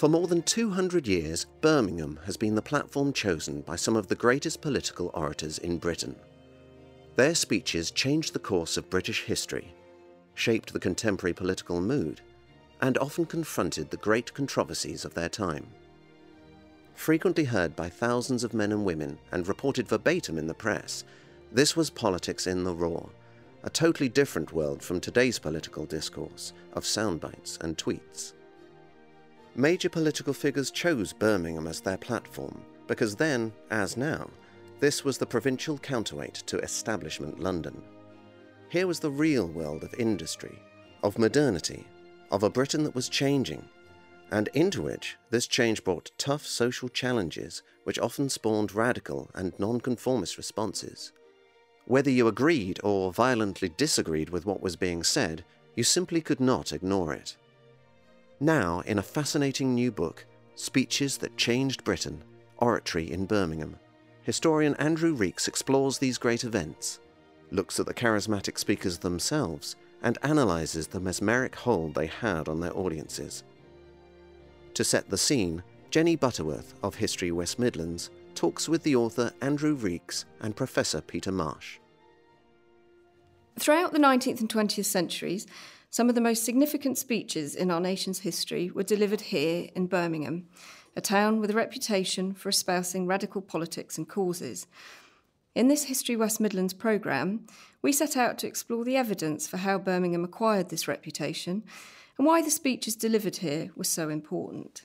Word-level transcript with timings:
For 0.00 0.08
more 0.08 0.28
than 0.28 0.40
200 0.40 1.06
years, 1.06 1.44
Birmingham 1.60 2.18
has 2.24 2.38
been 2.38 2.54
the 2.54 2.62
platform 2.62 3.12
chosen 3.12 3.60
by 3.60 3.76
some 3.76 3.96
of 3.96 4.06
the 4.06 4.14
greatest 4.14 4.62
political 4.62 5.10
orators 5.12 5.58
in 5.58 5.76
Britain. 5.76 6.16
Their 7.16 7.34
speeches 7.34 7.90
changed 7.90 8.32
the 8.32 8.38
course 8.38 8.78
of 8.78 8.88
British 8.88 9.24
history, 9.24 9.74
shaped 10.32 10.72
the 10.72 10.80
contemporary 10.80 11.34
political 11.34 11.82
mood, 11.82 12.22
and 12.80 12.96
often 12.96 13.26
confronted 13.26 13.90
the 13.90 13.98
great 13.98 14.32
controversies 14.32 15.04
of 15.04 15.12
their 15.12 15.28
time. 15.28 15.66
Frequently 16.94 17.44
heard 17.44 17.76
by 17.76 17.90
thousands 17.90 18.42
of 18.42 18.54
men 18.54 18.72
and 18.72 18.86
women 18.86 19.18
and 19.32 19.46
reported 19.46 19.86
verbatim 19.86 20.38
in 20.38 20.46
the 20.46 20.54
press, 20.54 21.04
this 21.52 21.76
was 21.76 21.90
politics 21.90 22.46
in 22.46 22.64
the 22.64 22.74
raw, 22.74 23.04
a 23.64 23.68
totally 23.68 24.08
different 24.08 24.54
world 24.54 24.82
from 24.82 24.98
today's 24.98 25.38
political 25.38 25.84
discourse 25.84 26.54
of 26.72 26.84
soundbites 26.84 27.60
and 27.60 27.76
tweets. 27.76 28.32
Major 29.56 29.88
political 29.88 30.32
figures 30.32 30.70
chose 30.70 31.12
Birmingham 31.12 31.66
as 31.66 31.80
their 31.80 31.98
platform 31.98 32.62
because 32.86 33.16
then, 33.16 33.52
as 33.70 33.96
now, 33.96 34.28
this 34.80 35.04
was 35.04 35.18
the 35.18 35.26
provincial 35.26 35.78
counterweight 35.78 36.34
to 36.46 36.58
establishment 36.58 37.38
London. 37.38 37.82
Here 38.68 38.86
was 38.86 39.00
the 39.00 39.10
real 39.10 39.46
world 39.46 39.84
of 39.84 39.94
industry, 39.94 40.58
of 41.02 41.18
modernity, 41.18 41.86
of 42.30 42.42
a 42.42 42.50
Britain 42.50 42.84
that 42.84 42.94
was 42.94 43.08
changing, 43.08 43.68
and 44.30 44.48
into 44.54 44.82
which 44.82 45.16
this 45.30 45.46
change 45.46 45.84
brought 45.84 46.10
tough 46.18 46.46
social 46.46 46.88
challenges 46.88 47.62
which 47.84 47.98
often 47.98 48.28
spawned 48.28 48.72
radical 48.72 49.30
and 49.34 49.52
nonconformist 49.58 50.36
responses. 50.36 51.12
Whether 51.86 52.10
you 52.10 52.28
agreed 52.28 52.78
or 52.84 53.12
violently 53.12 53.68
disagreed 53.68 54.30
with 54.30 54.46
what 54.46 54.62
was 54.62 54.76
being 54.76 55.02
said, 55.02 55.44
you 55.74 55.82
simply 55.82 56.20
could 56.20 56.40
not 56.40 56.72
ignore 56.72 57.12
it. 57.12 57.36
Now, 58.42 58.80
in 58.86 58.98
a 58.98 59.02
fascinating 59.02 59.74
new 59.74 59.92
book, 59.92 60.24
Speeches 60.54 61.18
That 61.18 61.36
Changed 61.36 61.84
Britain 61.84 62.24
Oratory 62.56 63.10
in 63.12 63.26
Birmingham, 63.26 63.76
historian 64.22 64.74
Andrew 64.76 65.12
Reekes 65.12 65.46
explores 65.46 65.98
these 65.98 66.16
great 66.16 66.44
events, 66.44 67.00
looks 67.50 67.78
at 67.78 67.84
the 67.84 67.92
charismatic 67.92 68.58
speakers 68.58 68.96
themselves, 68.96 69.76
and 70.02 70.16
analyses 70.22 70.86
the 70.86 71.00
mesmeric 71.00 71.54
hold 71.54 71.94
they 71.94 72.06
had 72.06 72.48
on 72.48 72.60
their 72.60 72.74
audiences. 72.74 73.44
To 74.72 74.84
set 74.84 75.10
the 75.10 75.18
scene, 75.18 75.62
Jenny 75.90 76.16
Butterworth 76.16 76.72
of 76.82 76.94
History 76.94 77.32
West 77.32 77.58
Midlands 77.58 78.08
talks 78.34 78.70
with 78.70 78.82
the 78.84 78.96
author 78.96 79.32
Andrew 79.42 79.74
Reekes 79.74 80.24
and 80.40 80.56
Professor 80.56 81.02
Peter 81.02 81.30
Marsh. 81.30 81.78
Throughout 83.58 83.92
the 83.92 83.98
19th 83.98 84.40
and 84.40 84.48
20th 84.48 84.86
centuries, 84.86 85.46
some 85.90 86.08
of 86.08 86.14
the 86.14 86.20
most 86.20 86.44
significant 86.44 86.96
speeches 86.96 87.56
in 87.56 87.68
our 87.68 87.80
nation's 87.80 88.20
history 88.20 88.70
were 88.70 88.84
delivered 88.84 89.22
here 89.22 89.68
in 89.74 89.88
Birmingham, 89.88 90.46
a 90.96 91.00
town 91.00 91.40
with 91.40 91.50
a 91.50 91.54
reputation 91.54 92.32
for 92.32 92.48
espousing 92.48 93.08
radical 93.08 93.42
politics 93.42 93.98
and 93.98 94.08
causes. 94.08 94.68
In 95.52 95.66
this 95.66 95.84
History 95.84 96.14
West 96.14 96.40
Midlands 96.40 96.74
programme, 96.74 97.44
we 97.82 97.92
set 97.92 98.16
out 98.16 98.38
to 98.38 98.46
explore 98.46 98.84
the 98.84 98.96
evidence 98.96 99.48
for 99.48 99.56
how 99.56 99.78
Birmingham 99.78 100.22
acquired 100.22 100.68
this 100.68 100.86
reputation 100.86 101.64
and 102.16 102.26
why 102.26 102.40
the 102.40 102.50
speeches 102.50 102.94
delivered 102.94 103.38
here 103.38 103.70
were 103.74 103.82
so 103.82 104.08
important. 104.08 104.84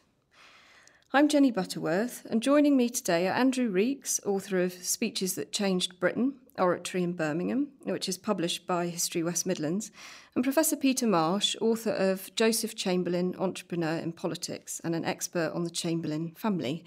I'm 1.16 1.30
Jenny 1.30 1.50
Butterworth, 1.50 2.28
and 2.30 2.44
joining 2.44 2.76
me 2.76 2.90
today 2.90 3.26
are 3.30 3.32
Andrew 3.32 3.70
Reekes, 3.70 4.20
author 4.26 4.62
of 4.62 4.74
Speeches 4.74 5.36
That 5.36 5.54
Changed 5.54 5.98
Britain, 5.98 6.34
Oratory 6.58 7.04
in 7.04 7.14
Birmingham, 7.14 7.70
which 7.86 8.10
is 8.10 8.18
published 8.18 8.68
by 8.68 8.88
History 8.88 9.24
West 9.24 9.46
Midlands, 9.46 9.92
and 10.36 10.44
Professor 10.44 10.76
Peter 10.76 11.08
Marsh, 11.08 11.56
author 11.62 11.92
of 11.92 12.36
Joseph 12.36 12.76
Chamberlain, 12.76 13.34
Entrepreneur 13.40 13.96
in 13.96 14.12
Politics, 14.12 14.82
and 14.84 14.94
an 14.94 15.06
expert 15.06 15.54
on 15.56 15.64
the 15.64 15.70
Chamberlain 15.70 16.34
family. 16.36 16.84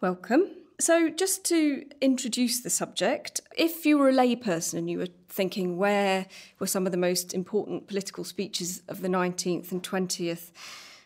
Welcome. 0.00 0.46
So, 0.78 1.08
just 1.08 1.44
to 1.46 1.84
introduce 2.00 2.60
the 2.60 2.70
subject, 2.70 3.40
if 3.58 3.84
you 3.84 3.98
were 3.98 4.10
a 4.10 4.14
layperson 4.14 4.74
and 4.74 4.88
you 4.88 4.98
were 4.98 5.08
thinking 5.28 5.76
where 5.76 6.26
were 6.60 6.68
some 6.68 6.86
of 6.86 6.92
the 6.92 6.98
most 6.98 7.34
important 7.34 7.88
political 7.88 8.22
speeches 8.22 8.82
of 8.86 9.02
the 9.02 9.08
19th 9.08 9.72
and 9.72 9.82
20th 9.82 10.52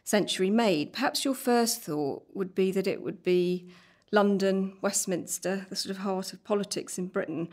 century 0.05 0.51
made, 0.51 0.93
perhaps 0.93 1.25
your 1.25 1.35
first 1.35 1.83
thought 1.83 2.25
would 2.35 2.55
be 2.55 2.71
that 2.71 2.87
it 2.87 3.03
would 3.03 3.23
be 3.23 3.67
London, 4.13 4.77
Westminster, 4.81 5.67
the 5.69 5.77
sort 5.77 5.91
of 5.91 6.03
heart 6.03 6.33
of 6.33 6.45
politics 6.45 6.99
in 6.99 7.09
Britain. 7.09 7.49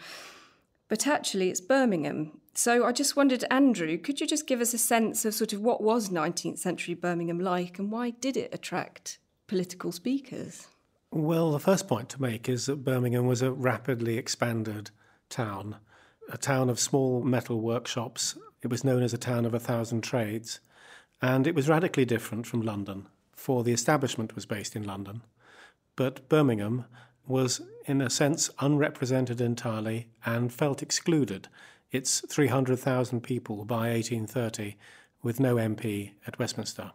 But 0.88 1.08
actually, 1.08 1.50
it's 1.50 1.62
Birmingham. 1.62 2.40
So 2.54 2.86
I 2.86 2.92
just 2.92 3.16
wondered, 3.16 3.46
Andrew, 3.50 3.98
could 3.98 4.20
you 4.20 4.28
just 4.28 4.46
give 4.46 4.60
us 4.60 4.74
a 4.74 4.78
sense 4.78 5.24
of 5.24 5.34
sort 5.34 5.54
of 5.54 5.62
what 5.62 5.82
was 5.82 6.10
19th 6.10 6.60
century 6.60 6.94
Birmingham 6.94 7.40
like 7.40 7.80
and 7.80 7.90
why 7.92 8.10
did 8.10 8.36
it 8.36 8.54
attract 8.54 9.18
political 9.48 9.92
speakers? 9.92 10.68
Well, 11.12 11.52
the 11.52 11.60
first 11.60 11.88
point 11.88 12.10
to 12.10 12.22
make 12.22 12.48
is 12.48 12.66
that 12.66 12.84
Birmingham 12.84 13.26
was 13.26 13.42
a 13.42 13.52
rapidly 13.52 14.18
expanded 14.18 14.92
town, 15.30 15.78
a 16.30 16.38
town 16.38 16.70
of 16.70 16.80
small 16.80 17.24
metal 17.24 17.60
workshops. 17.62 18.38
It 18.62 18.70
was 18.70 18.84
known 18.84 19.02
as 19.02 19.14
a 19.14 19.18
town 19.18 19.46
of 19.46 19.54
a 19.54 19.60
thousand 19.60 20.02
trades. 20.02 20.60
And 21.22 21.46
it 21.46 21.56
was 21.56 21.70
radically 21.70 22.06
different 22.06 22.48
from 22.48 22.62
London, 22.62 23.08
for 23.34 23.64
the 23.64 23.74
establishment 23.74 24.36
was 24.36 24.46
based 24.46 24.76
in 24.76 24.84
London. 24.84 25.22
But 25.96 26.28
Birmingham 26.30 26.86
was, 27.28 27.62
in 27.86 28.02
a 28.02 28.10
sense, 28.10 28.50
unrepresented 28.60 29.40
entirely 29.40 30.08
and 30.26 30.52
felt 30.52 30.82
excluded. 30.82 31.48
It's 31.92 32.22
300,000 32.28 33.22
people 33.22 33.66
by 33.66 33.92
1830, 33.92 34.78
with 35.22 35.40
no 35.40 35.56
MP 35.56 36.14
at 36.26 36.40
Westminster. 36.40 36.92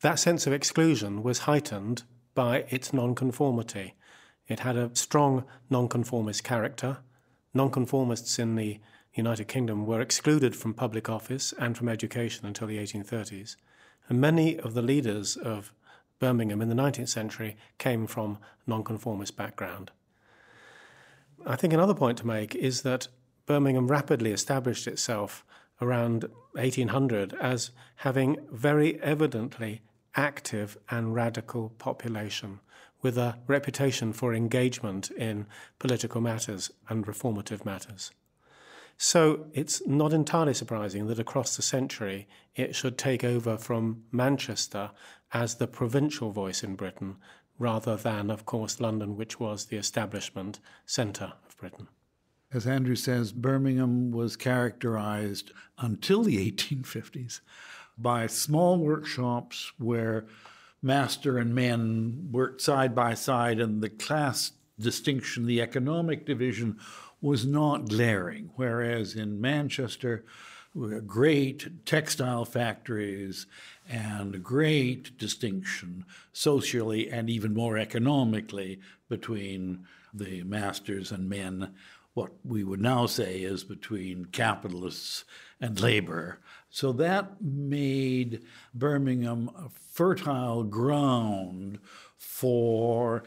That 0.00 0.18
sense 0.18 0.46
of 0.46 0.52
exclusion 0.52 1.22
was 1.22 1.40
heightened 1.40 2.04
by 2.34 2.64
its 2.70 2.92
nonconformity. 2.92 3.94
It 4.48 4.60
had 4.60 4.76
a 4.76 4.90
strong 4.94 5.44
nonconformist 5.68 6.42
character. 6.42 6.98
Nonconformists 7.52 8.38
in 8.38 8.54
the 8.54 8.80
United 9.12 9.48
Kingdom 9.48 9.86
were 9.86 10.00
excluded 10.00 10.54
from 10.54 10.74
public 10.74 11.08
office 11.08 11.52
and 11.58 11.76
from 11.76 11.88
education 11.88 12.46
until 12.46 12.66
the 12.66 12.78
1830s. 12.78 13.56
And 14.08 14.20
many 14.20 14.58
of 14.58 14.74
the 14.74 14.82
leaders 14.82 15.36
of 15.36 15.72
Birmingham 16.20 16.60
in 16.60 16.68
the 16.68 16.74
19th 16.74 17.08
century 17.08 17.56
came 17.78 18.06
from 18.06 18.38
nonconformist 18.66 19.36
background. 19.36 19.90
I 21.46 21.56
think 21.56 21.72
another 21.72 21.94
point 21.94 22.18
to 22.18 22.26
make 22.26 22.54
is 22.54 22.82
that 22.82 23.08
Birmingham 23.46 23.88
rapidly 23.88 24.30
established 24.30 24.86
itself 24.86 25.44
around 25.80 26.26
1800 26.52 27.32
as 27.40 27.70
having 27.96 28.36
very 28.52 29.00
evidently 29.02 29.80
active 30.14 30.76
and 30.90 31.14
radical 31.14 31.70
population 31.78 32.60
with 33.02 33.16
a 33.16 33.38
reputation 33.46 34.12
for 34.12 34.34
engagement 34.34 35.10
in 35.12 35.46
political 35.78 36.20
matters 36.20 36.70
and 36.88 37.06
reformative 37.06 37.64
matters. 37.64 38.10
So 39.02 39.46
it's 39.54 39.86
not 39.86 40.12
entirely 40.12 40.52
surprising 40.52 41.06
that 41.06 41.18
across 41.18 41.56
the 41.56 41.62
century 41.62 42.28
it 42.54 42.76
should 42.76 42.98
take 42.98 43.24
over 43.24 43.56
from 43.56 44.04
Manchester 44.12 44.90
as 45.32 45.54
the 45.54 45.66
provincial 45.66 46.32
voice 46.32 46.62
in 46.62 46.76
Britain 46.76 47.16
rather 47.58 47.96
than, 47.96 48.30
of 48.30 48.44
course, 48.44 48.78
London, 48.78 49.16
which 49.16 49.40
was 49.40 49.64
the 49.64 49.78
establishment 49.78 50.60
centre 50.84 51.32
of 51.48 51.56
Britain. 51.56 51.88
As 52.52 52.66
Andrew 52.66 52.94
says, 52.94 53.32
Birmingham 53.32 54.10
was 54.10 54.36
characterized 54.36 55.50
until 55.78 56.22
the 56.22 56.52
1850s 56.52 57.40
by 57.96 58.26
small 58.26 58.76
workshops 58.76 59.72
where 59.78 60.26
master 60.82 61.38
and 61.38 61.54
men 61.54 62.28
worked 62.30 62.60
side 62.60 62.94
by 62.94 63.14
side, 63.14 63.60
and 63.60 63.82
the 63.82 63.88
class 63.88 64.52
distinction, 64.78 65.46
the 65.46 65.62
economic 65.62 66.26
division, 66.26 66.78
was 67.20 67.44
not 67.44 67.88
glaring, 67.88 68.50
whereas 68.56 69.14
in 69.14 69.40
Manchester, 69.40 70.24
great 71.06 71.84
textile 71.84 72.44
factories 72.44 73.46
and 73.88 74.42
great 74.42 75.18
distinction 75.18 76.04
socially 76.32 77.10
and 77.10 77.28
even 77.28 77.52
more 77.52 77.76
economically 77.76 78.78
between 79.08 79.84
the 80.14 80.42
masters 80.44 81.10
and 81.10 81.28
men, 81.28 81.74
what 82.14 82.32
we 82.44 82.64
would 82.64 82.80
now 82.80 83.06
say 83.06 83.40
is 83.40 83.64
between 83.64 84.24
capitalists 84.26 85.24
and 85.60 85.80
labor. 85.80 86.38
So 86.68 86.92
that 86.92 87.40
made 87.40 88.42
Birmingham 88.74 89.50
a 89.56 89.68
fertile 89.68 90.64
ground 90.64 91.78
for 92.16 93.24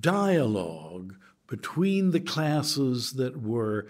dialogue 0.00 1.16
between 1.46 2.10
the 2.10 2.20
classes 2.20 3.12
that 3.12 3.40
were 3.40 3.86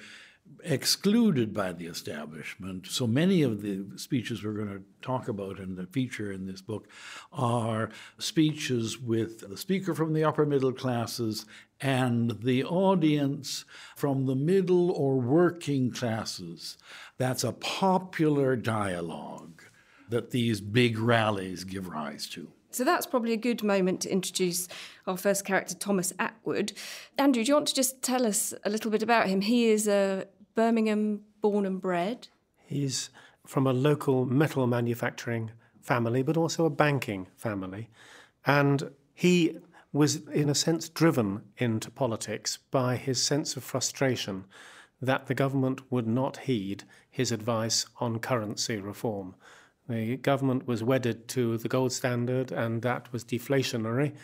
excluded 0.64 1.52
by 1.52 1.72
the 1.72 1.86
establishment. 1.86 2.86
So 2.86 3.06
many 3.06 3.42
of 3.42 3.62
the 3.62 3.86
speeches 3.96 4.42
we're 4.42 4.52
going 4.52 4.68
to 4.68 4.82
talk 5.02 5.28
about 5.28 5.58
and 5.58 5.76
the 5.76 5.86
feature 5.86 6.32
in 6.32 6.46
this 6.46 6.60
book 6.60 6.88
are 7.32 7.90
speeches 8.18 8.98
with 8.98 9.48
the 9.48 9.56
speaker 9.56 9.94
from 9.94 10.12
the 10.12 10.24
upper 10.24 10.46
middle 10.46 10.72
classes 10.72 11.46
and 11.80 12.42
the 12.42 12.64
audience 12.64 13.64
from 13.96 14.26
the 14.26 14.34
middle 14.34 14.90
or 14.90 15.16
working 15.20 15.90
classes. 15.90 16.78
That's 17.18 17.44
a 17.44 17.52
popular 17.52 18.56
dialogue 18.56 19.62
that 20.08 20.30
these 20.30 20.60
big 20.60 20.98
rallies 20.98 21.64
give 21.64 21.88
rise 21.88 22.28
to. 22.30 22.52
So 22.76 22.84
that's 22.84 23.06
probably 23.06 23.32
a 23.32 23.38
good 23.38 23.62
moment 23.62 24.02
to 24.02 24.12
introduce 24.12 24.68
our 25.06 25.16
first 25.16 25.46
character, 25.46 25.74
Thomas 25.74 26.12
Attwood. 26.18 26.74
Andrew, 27.16 27.42
do 27.42 27.48
you 27.48 27.54
want 27.54 27.68
to 27.68 27.74
just 27.74 28.02
tell 28.02 28.26
us 28.26 28.52
a 28.64 28.68
little 28.68 28.90
bit 28.90 29.02
about 29.02 29.28
him? 29.28 29.40
He 29.40 29.70
is 29.70 29.88
a 29.88 30.26
Birmingham 30.54 31.22
born 31.40 31.64
and 31.64 31.80
bred. 31.80 32.28
He's 32.66 33.08
from 33.46 33.66
a 33.66 33.72
local 33.72 34.26
metal 34.26 34.66
manufacturing 34.66 35.52
family, 35.80 36.22
but 36.22 36.36
also 36.36 36.66
a 36.66 36.70
banking 36.70 37.28
family. 37.34 37.88
And 38.44 38.90
he 39.14 39.56
was, 39.94 40.28
in 40.28 40.50
a 40.50 40.54
sense, 40.54 40.90
driven 40.90 41.44
into 41.56 41.90
politics 41.90 42.58
by 42.70 42.96
his 42.96 43.22
sense 43.22 43.56
of 43.56 43.64
frustration 43.64 44.44
that 45.00 45.28
the 45.28 45.34
government 45.34 45.80
would 45.90 46.06
not 46.06 46.36
heed 46.36 46.84
his 47.08 47.32
advice 47.32 47.86
on 48.00 48.18
currency 48.18 48.76
reform. 48.76 49.34
The 49.88 50.16
government 50.16 50.66
was 50.66 50.82
wedded 50.82 51.28
to 51.28 51.58
the 51.58 51.68
gold 51.68 51.92
standard, 51.92 52.50
and 52.50 52.82
that 52.82 53.12
was 53.12 53.24
deflationary. 53.24 54.14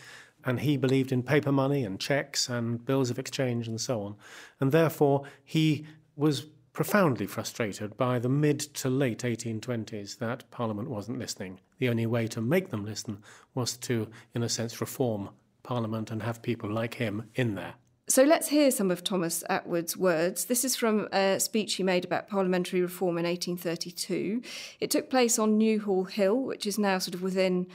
And 0.44 0.60
he 0.60 0.76
believed 0.76 1.12
in 1.12 1.22
paper 1.22 1.52
money 1.52 1.84
and 1.84 2.00
checks 2.00 2.48
and 2.48 2.84
bills 2.84 3.10
of 3.10 3.18
exchange 3.18 3.68
and 3.68 3.80
so 3.80 4.02
on. 4.02 4.16
And 4.58 4.72
therefore, 4.72 5.22
he 5.44 5.86
was 6.16 6.46
profoundly 6.72 7.26
frustrated 7.26 7.96
by 7.96 8.18
the 8.18 8.28
mid 8.28 8.58
to 8.58 8.88
late 8.88 9.20
1820s 9.20 10.18
that 10.18 10.50
Parliament 10.50 10.88
wasn't 10.88 11.18
listening. 11.18 11.60
The 11.78 11.88
only 11.88 12.06
way 12.06 12.26
to 12.28 12.40
make 12.40 12.70
them 12.70 12.84
listen 12.84 13.22
was 13.54 13.76
to, 13.78 14.08
in 14.34 14.42
a 14.42 14.48
sense, 14.48 14.80
reform 14.80 15.30
Parliament 15.62 16.10
and 16.10 16.22
have 16.22 16.42
people 16.42 16.70
like 16.70 16.94
him 16.94 17.28
in 17.34 17.54
there. 17.54 17.74
So 18.08 18.24
let's 18.24 18.48
hear 18.48 18.72
some 18.72 18.90
of 18.90 19.04
Thomas 19.04 19.44
Attwood's 19.48 19.96
words. 19.96 20.46
This 20.46 20.64
is 20.64 20.74
from 20.74 21.08
a 21.12 21.38
speech 21.38 21.74
he 21.74 21.84
made 21.84 22.04
about 22.04 22.28
parliamentary 22.28 22.82
reform 22.82 23.16
in 23.16 23.24
1832. 23.24 24.42
It 24.80 24.90
took 24.90 25.08
place 25.08 25.38
on 25.38 25.56
Newhall 25.56 26.04
Hill, 26.04 26.36
which 26.42 26.66
is 26.66 26.78
now 26.78 26.98
sort 26.98 27.14
of 27.14 27.22
within 27.22 27.68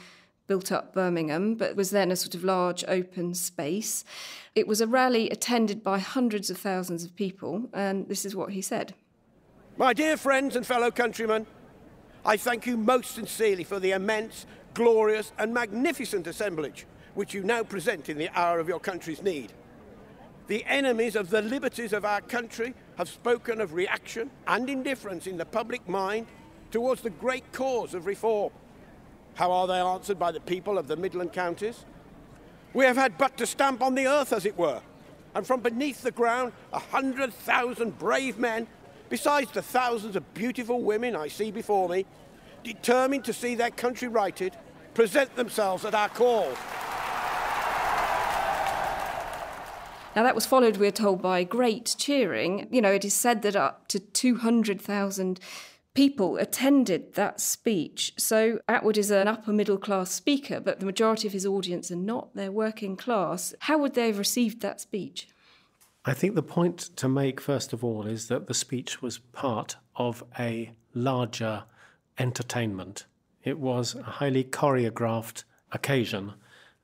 built 0.46 0.70
up 0.70 0.92
Birmingham, 0.92 1.54
but 1.54 1.76
was 1.76 1.90
then 1.90 2.10
a 2.10 2.16
sort 2.16 2.34
of 2.34 2.44
large 2.44 2.84
open 2.86 3.34
space. 3.34 4.04
It 4.54 4.68
was 4.68 4.82
a 4.82 4.86
rally 4.86 5.30
attended 5.30 5.82
by 5.82 5.98
hundreds 5.98 6.50
of 6.50 6.58
thousands 6.58 7.04
of 7.04 7.16
people, 7.16 7.68
and 7.72 8.06
this 8.08 8.26
is 8.26 8.36
what 8.36 8.52
he 8.52 8.60
said 8.60 8.94
My 9.78 9.94
dear 9.94 10.18
friends 10.18 10.56
and 10.56 10.66
fellow 10.66 10.90
countrymen, 10.90 11.46
I 12.24 12.36
thank 12.36 12.66
you 12.66 12.76
most 12.76 13.14
sincerely 13.14 13.64
for 13.64 13.80
the 13.80 13.92
immense, 13.92 14.44
glorious, 14.74 15.32
and 15.38 15.54
magnificent 15.54 16.26
assemblage 16.26 16.86
which 17.14 17.34
you 17.34 17.42
now 17.42 17.64
present 17.64 18.08
in 18.08 18.18
the 18.18 18.28
hour 18.38 18.60
of 18.60 18.68
your 18.68 18.78
country's 18.78 19.22
need. 19.22 19.52
The 20.48 20.64
enemies 20.64 21.14
of 21.14 21.28
the 21.28 21.42
liberties 21.42 21.92
of 21.92 22.06
our 22.06 22.22
country 22.22 22.74
have 22.96 23.08
spoken 23.08 23.60
of 23.60 23.74
reaction 23.74 24.30
and 24.46 24.68
indifference 24.68 25.26
in 25.26 25.36
the 25.36 25.44
public 25.44 25.86
mind 25.86 26.26
towards 26.70 27.02
the 27.02 27.10
great 27.10 27.52
cause 27.52 27.92
of 27.92 28.06
reform. 28.06 28.50
How 29.34 29.52
are 29.52 29.66
they 29.66 29.78
answered 29.78 30.18
by 30.18 30.32
the 30.32 30.40
people 30.40 30.78
of 30.78 30.88
the 30.88 30.96
Midland 30.96 31.34
counties? 31.34 31.84
We 32.72 32.86
have 32.86 32.96
had 32.96 33.18
but 33.18 33.36
to 33.36 33.46
stamp 33.46 33.82
on 33.82 33.94
the 33.94 34.06
earth, 34.06 34.32
as 34.32 34.46
it 34.46 34.56
were, 34.56 34.80
and 35.34 35.46
from 35.46 35.60
beneath 35.60 36.00
the 36.00 36.10
ground 36.10 36.54
a 36.72 36.78
hundred 36.78 37.34
thousand 37.34 37.98
brave 37.98 38.38
men, 38.38 38.66
besides 39.10 39.52
the 39.52 39.62
thousands 39.62 40.16
of 40.16 40.32
beautiful 40.32 40.80
women 40.82 41.14
I 41.14 41.28
see 41.28 41.50
before 41.50 41.90
me, 41.90 42.06
determined 42.64 43.26
to 43.26 43.34
see 43.34 43.54
their 43.54 43.70
country 43.70 44.08
righted, 44.08 44.56
present 44.94 45.36
themselves 45.36 45.84
at 45.84 45.94
our 45.94 46.08
call. 46.08 46.48
Now, 50.16 50.22
that 50.24 50.34
was 50.34 50.46
followed, 50.46 50.78
we're 50.78 50.90
told, 50.90 51.22
by 51.22 51.44
great 51.44 51.94
cheering. 51.98 52.66
You 52.70 52.80
know, 52.80 52.92
it 52.92 53.04
is 53.04 53.14
said 53.14 53.42
that 53.42 53.54
up 53.54 53.86
to 53.88 54.00
200,000 54.00 55.38
people 55.94 56.36
attended 56.36 57.14
that 57.14 57.40
speech. 57.40 58.12
So 58.16 58.60
Attwood 58.68 58.96
is 58.96 59.10
an 59.10 59.28
upper 59.28 59.52
middle 59.52 59.78
class 59.78 60.10
speaker, 60.10 60.60
but 60.60 60.80
the 60.80 60.86
majority 60.86 61.26
of 61.26 61.32
his 61.32 61.46
audience 61.46 61.90
are 61.90 61.96
not. 61.96 62.34
They're 62.34 62.52
working 62.52 62.96
class. 62.96 63.54
How 63.60 63.78
would 63.78 63.94
they 63.94 64.06
have 64.06 64.18
received 64.18 64.60
that 64.62 64.80
speech? 64.80 65.28
I 66.04 66.14
think 66.14 66.34
the 66.34 66.42
point 66.42 66.78
to 66.96 67.08
make, 67.08 67.40
first 67.40 67.72
of 67.72 67.84
all, 67.84 68.06
is 68.06 68.28
that 68.28 68.46
the 68.46 68.54
speech 68.54 69.02
was 69.02 69.18
part 69.18 69.76
of 69.96 70.22
a 70.38 70.70
larger 70.94 71.64
entertainment. 72.18 73.06
It 73.42 73.58
was 73.58 73.94
a 73.94 74.02
highly 74.02 74.44
choreographed 74.44 75.44
occasion. 75.72 76.34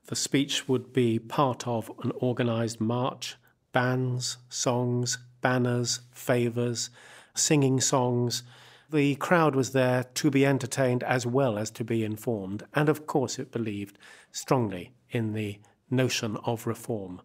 The 0.07 0.15
speech 0.15 0.67
would 0.67 0.93
be 0.93 1.19
part 1.19 1.67
of 1.67 1.91
an 2.03 2.11
organised 2.21 2.79
march, 2.79 3.35
bands, 3.71 4.37
songs, 4.49 5.17
banners, 5.41 6.01
favours, 6.13 6.89
singing 7.33 7.81
songs 7.81 8.43
the 8.89 9.15
crowd 9.15 9.55
was 9.55 9.71
there 9.71 10.03
to 10.03 10.29
be 10.29 10.45
entertained 10.45 11.03
as 11.03 11.25
well 11.25 11.57
as 11.57 11.71
to 11.71 11.83
be 11.83 12.03
informed, 12.03 12.63
and 12.73 12.87
of 12.87 13.07
course 13.07 13.39
it 13.39 13.51
believed 13.51 13.97
strongly 14.31 14.93
in 15.09 15.33
the 15.33 15.59
notion 15.89 16.37
of 16.45 16.67
reform. 16.67 17.21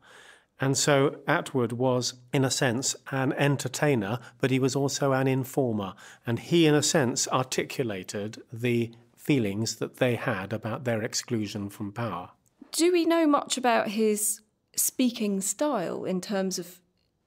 And 0.59 0.77
so 0.77 1.21
Attwood 1.27 1.73
was, 1.73 2.15
in 2.33 2.45
a 2.45 2.51
sense, 2.51 2.95
an 3.11 3.33
entertainer, 3.35 4.19
but 4.39 4.51
he 4.51 4.59
was 4.59 4.77
also 4.77 5.13
an 5.13 5.27
informer. 5.27 5.95
And 6.27 6.39
he, 6.39 6.67
in 6.67 6.75
a 6.75 6.83
sense, 6.83 7.27
articulated 7.29 8.43
the 8.53 8.93
feelings 9.17 9.77
that 9.77 9.97
they 9.97 10.17
had 10.17 10.53
about 10.53 10.85
their 10.85 11.03
exclusion 11.03 11.71
from 11.71 11.93
power. 11.93 12.31
Do 12.73 12.93
we 12.93 13.05
know 13.05 13.27
much 13.27 13.57
about 13.57 13.89
his 13.89 14.41
speaking 14.77 15.41
style 15.41 16.05
in 16.05 16.21
terms 16.21 16.59
of 16.59 16.81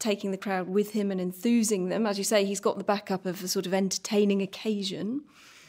taking 0.04 0.32
the 0.32 0.38
crowd 0.38 0.68
with 0.68 0.92
him 0.92 1.12
and 1.12 1.22
enthusing 1.22 1.88
them. 1.88 2.06
As 2.06 2.18
you 2.18 2.26
say, 2.26 2.44
he's 2.44 2.60
got 2.60 2.78
the 2.78 2.84
backup 2.84 3.26
of 3.26 3.42
a 3.42 3.48
sort 3.48 3.66
of 3.66 3.74
entertaining 3.74 4.42
occasion. 4.42 5.22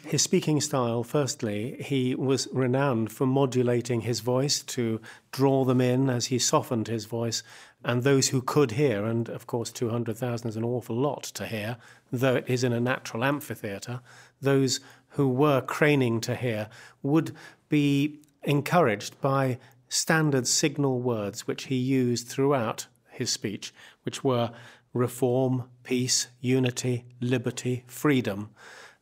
His 0.04 0.22
speaking 0.22 0.60
style, 0.60 1.04
firstly, 1.04 1.76
he 1.80 2.16
was 2.16 2.48
renowned 2.52 3.12
for 3.12 3.26
modulating 3.26 4.02
his 4.02 4.20
voice 4.20 4.60
to 4.64 5.00
draw 5.30 5.64
them 5.64 5.80
in 5.80 6.10
as 6.10 6.26
he 6.26 6.38
softened 6.38 6.88
his 6.88 7.04
voice. 7.04 7.44
And 7.84 8.02
those 8.02 8.28
who 8.28 8.42
could 8.42 8.72
hear, 8.72 9.04
and 9.04 9.28
of 9.28 9.46
course 9.46 9.70
200,000 9.70 10.48
is 10.48 10.56
an 10.56 10.64
awful 10.64 10.96
lot 10.96 11.22
to 11.22 11.46
hear, 11.46 11.76
though 12.12 12.34
it 12.34 12.44
is 12.48 12.64
in 12.64 12.72
a 12.72 12.80
natural 12.80 13.22
amphitheatre, 13.22 14.00
those 14.42 14.80
who 15.10 15.28
were 15.28 15.60
craning 15.60 16.20
to 16.22 16.34
hear 16.34 16.68
would 17.02 17.34
be 17.68 18.20
encouraged 18.44 19.20
by 19.20 19.58
standard 19.88 20.46
signal 20.46 21.00
words 21.00 21.46
which 21.46 21.64
he 21.64 21.76
used 21.76 22.28
throughout 22.28 22.86
his 23.10 23.30
speech, 23.30 23.72
which 24.02 24.24
were 24.24 24.50
reform, 24.92 25.64
peace, 25.82 26.28
unity, 26.40 27.04
liberty, 27.20 27.84
freedom. 27.86 28.50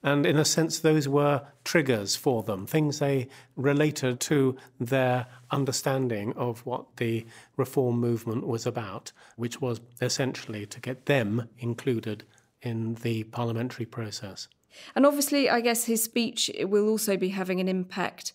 And 0.02 0.26
in 0.26 0.36
a 0.36 0.44
sense, 0.44 0.80
those 0.80 1.06
were 1.06 1.42
triggers 1.64 2.16
for 2.16 2.42
them, 2.42 2.66
things 2.66 2.98
they 2.98 3.28
related 3.54 4.18
to 4.20 4.56
their 4.80 5.26
understanding 5.50 6.32
of 6.32 6.66
what 6.66 6.96
the 6.96 7.24
reform 7.56 8.00
movement 8.00 8.46
was 8.46 8.66
about, 8.66 9.12
which 9.36 9.60
was 9.60 9.80
essentially 10.00 10.66
to 10.66 10.80
get 10.80 11.06
them 11.06 11.48
included 11.58 12.24
in 12.62 12.94
the 12.96 13.24
parliamentary 13.24 13.86
process. 13.86 14.48
And 14.96 15.06
obviously, 15.06 15.48
I 15.48 15.60
guess 15.60 15.84
his 15.84 16.02
speech 16.02 16.50
will 16.62 16.88
also 16.88 17.16
be 17.16 17.28
having 17.28 17.60
an 17.60 17.68
impact 17.68 18.32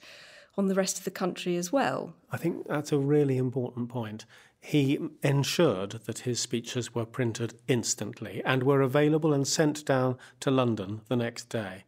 on 0.58 0.68
the 0.68 0.76
rest 0.76 0.98
of 0.98 1.04
the 1.04 1.12
country 1.12 1.56
as 1.56 1.72
well. 1.72 2.14
I 2.32 2.38
think 2.38 2.68
that's 2.68 2.92
a 2.92 2.98
really 2.98 3.38
important 3.38 3.90
point 3.90 4.26
he 4.60 5.00
ensured 5.24 5.92
that 6.06 6.20
his 6.20 6.40
speeches 6.40 6.94
were 6.94 7.06
printed 7.06 7.54
instantly 7.68 8.42
and 8.44 8.64
were 8.64 8.82
available 8.82 9.34
and 9.34 9.48
sent 9.48 9.86
down 9.86 10.18
to 10.40 10.52
London 10.52 11.02
the 11.08 11.16
next 11.16 11.50
day. 11.50 11.86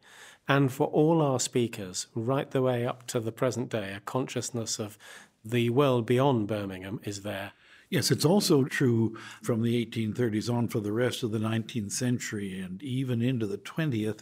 And 0.48 0.72
for 0.72 0.86
all 0.86 1.20
our 1.20 1.38
speakers, 1.38 2.06
right 2.14 2.50
the 2.50 2.62
way 2.62 2.86
up 2.86 3.06
to 3.08 3.20
the 3.20 3.32
present 3.32 3.68
day, 3.68 3.92
a 3.92 4.00
consciousness 4.00 4.78
of 4.78 4.96
the 5.44 5.70
world 5.70 6.06
beyond 6.06 6.48
Birmingham 6.48 7.00
is 7.04 7.22
there. 7.22 7.52
Yes, 7.88 8.10
it's 8.10 8.24
also 8.24 8.64
true 8.64 9.16
from 9.42 9.62
the 9.62 9.84
1830s 9.84 10.52
on 10.52 10.68
for 10.68 10.80
the 10.80 10.92
rest 10.92 11.22
of 11.22 11.32
the 11.32 11.38
19th 11.38 11.92
century 11.92 12.60
and 12.60 12.82
even 12.82 13.20
into 13.20 13.46
the 13.46 13.58
20th 13.58 14.20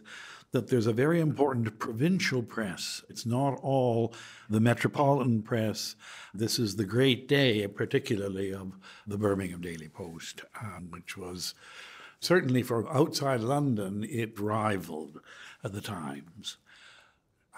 that 0.52 0.68
there's 0.68 0.86
a 0.86 0.92
very 0.92 1.20
important 1.20 1.78
provincial 1.78 2.42
press. 2.42 3.02
It's 3.08 3.26
not 3.26 3.58
all 3.62 4.14
the 4.48 4.60
metropolitan 4.60 5.42
press. 5.42 5.94
This 6.32 6.58
is 6.58 6.76
the 6.76 6.84
great 6.84 7.28
day, 7.28 7.66
particularly 7.66 8.52
of 8.52 8.72
the 9.06 9.18
Birmingham 9.18 9.60
Daily 9.60 9.88
Post, 9.88 10.42
um, 10.60 10.88
which 10.90 11.16
was 11.16 11.54
certainly 12.20 12.62
for 12.62 12.90
outside 12.92 13.40
London, 13.40 14.04
it 14.08 14.38
rivaled 14.38 15.20
the 15.62 15.80
Times. 15.80 16.56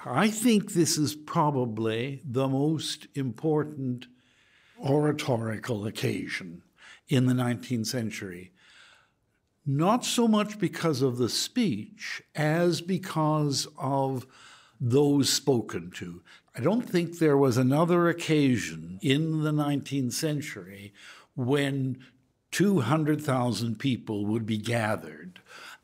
I 0.04 0.30
think 0.30 0.72
this 0.72 0.96
is 0.96 1.14
probably 1.14 2.22
the 2.24 2.48
most 2.48 3.06
important 3.14 4.06
oratorical 4.82 5.86
occasion 5.86 6.62
in 7.08 7.26
the 7.26 7.34
19th 7.34 7.86
century 7.86 8.52
not 9.66 10.04
so 10.04 10.26
much 10.26 10.58
because 10.58 11.02
of 11.02 11.18
the 11.18 11.28
speech 11.28 12.22
as 12.34 12.80
because 12.80 13.66
of 13.78 14.26
those 14.80 15.30
spoken 15.30 15.90
to. 15.90 16.22
I 16.56 16.60
don't 16.60 16.88
think 16.88 17.18
there 17.18 17.36
was 17.36 17.56
another 17.56 18.08
occasion 18.08 18.98
in 19.02 19.42
the 19.42 19.52
19th 19.52 20.12
century 20.12 20.92
when 21.36 21.98
200,000 22.50 23.78
people 23.78 24.26
would 24.26 24.46
be 24.46 24.58
gathered 24.58 25.40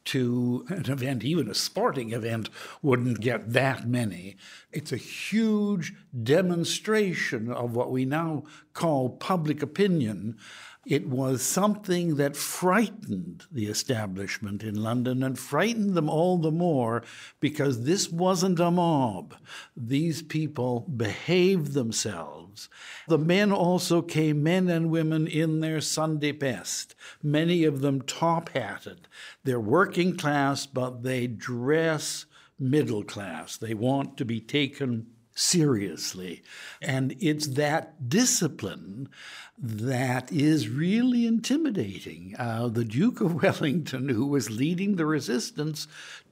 to 0.06 0.64
an 0.68 0.90
event, 0.90 1.24
even 1.24 1.50
a 1.50 1.54
sporting 1.54 2.12
event, 2.12 2.48
wouldn't 2.80 3.20
get 3.20 3.52
that 3.52 3.88
many. 3.88 4.36
It's 4.72 4.92
a 4.92 4.96
huge 4.96 5.94
demonstration 6.22 7.50
of 7.50 7.74
what 7.74 7.90
we 7.90 8.04
now 8.04 8.44
call 8.72 9.10
public 9.10 9.62
opinion 9.62 10.38
it 10.86 11.08
was 11.08 11.42
something 11.42 12.14
that 12.14 12.36
frightened 12.36 13.44
the 13.50 13.66
establishment 13.66 14.62
in 14.62 14.80
London 14.80 15.24
and 15.24 15.36
frightened 15.36 15.94
them 15.94 16.08
all 16.08 16.38
the 16.38 16.52
more 16.52 17.02
because 17.40 17.82
this 17.82 18.08
wasn't 18.08 18.60
a 18.60 18.70
mob. 18.70 19.34
These 19.76 20.22
people 20.22 20.86
behaved 20.96 21.72
themselves. 21.72 22.68
The 23.08 23.18
men 23.18 23.50
also 23.50 24.00
came, 24.00 24.44
men 24.44 24.68
and 24.68 24.88
women 24.88 25.26
in 25.26 25.58
their 25.58 25.80
Sunday 25.80 26.30
best, 26.30 26.94
many 27.20 27.64
of 27.64 27.80
them 27.80 28.00
top 28.02 28.50
hatted. 28.50 29.08
They're 29.42 29.58
working 29.58 30.16
class, 30.16 30.66
but 30.66 31.02
they 31.02 31.26
dress 31.26 32.26
middle 32.60 33.02
class. 33.02 33.56
They 33.56 33.74
want 33.74 34.16
to 34.18 34.24
be 34.24 34.40
taken 34.40 35.08
seriously. 35.36 36.42
And 36.80 37.14
it's 37.20 37.46
that 37.48 38.08
discipline 38.08 39.08
that 39.58 40.32
is 40.32 40.68
really 40.68 41.26
intimidating. 41.26 42.34
Uh, 42.38 42.68
the 42.68 42.84
Duke 42.84 43.20
of 43.20 43.42
Wellington, 43.42 44.08
who 44.08 44.26
was 44.26 44.50
leading 44.50 44.96
the 44.96 45.06
resistance 45.06 45.86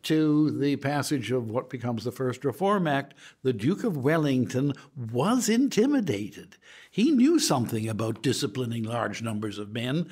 to 0.04 0.50
the 0.50 0.76
passage 0.76 1.30
of 1.30 1.50
what 1.50 1.70
becomes 1.70 2.04
the 2.04 2.12
First 2.12 2.44
Reform 2.44 2.87
Act, 2.87 3.14
the 3.42 3.52
Duke 3.52 3.84
of 3.84 3.96
Wellington 3.96 4.73
was 4.96 5.49
intimidated. 5.49 6.56
He 6.90 7.11
knew 7.11 7.38
something 7.38 7.88
about 7.88 8.23
disciplining 8.23 8.84
large 8.84 9.23
numbers 9.23 9.58
of 9.58 9.73
men, 9.73 10.08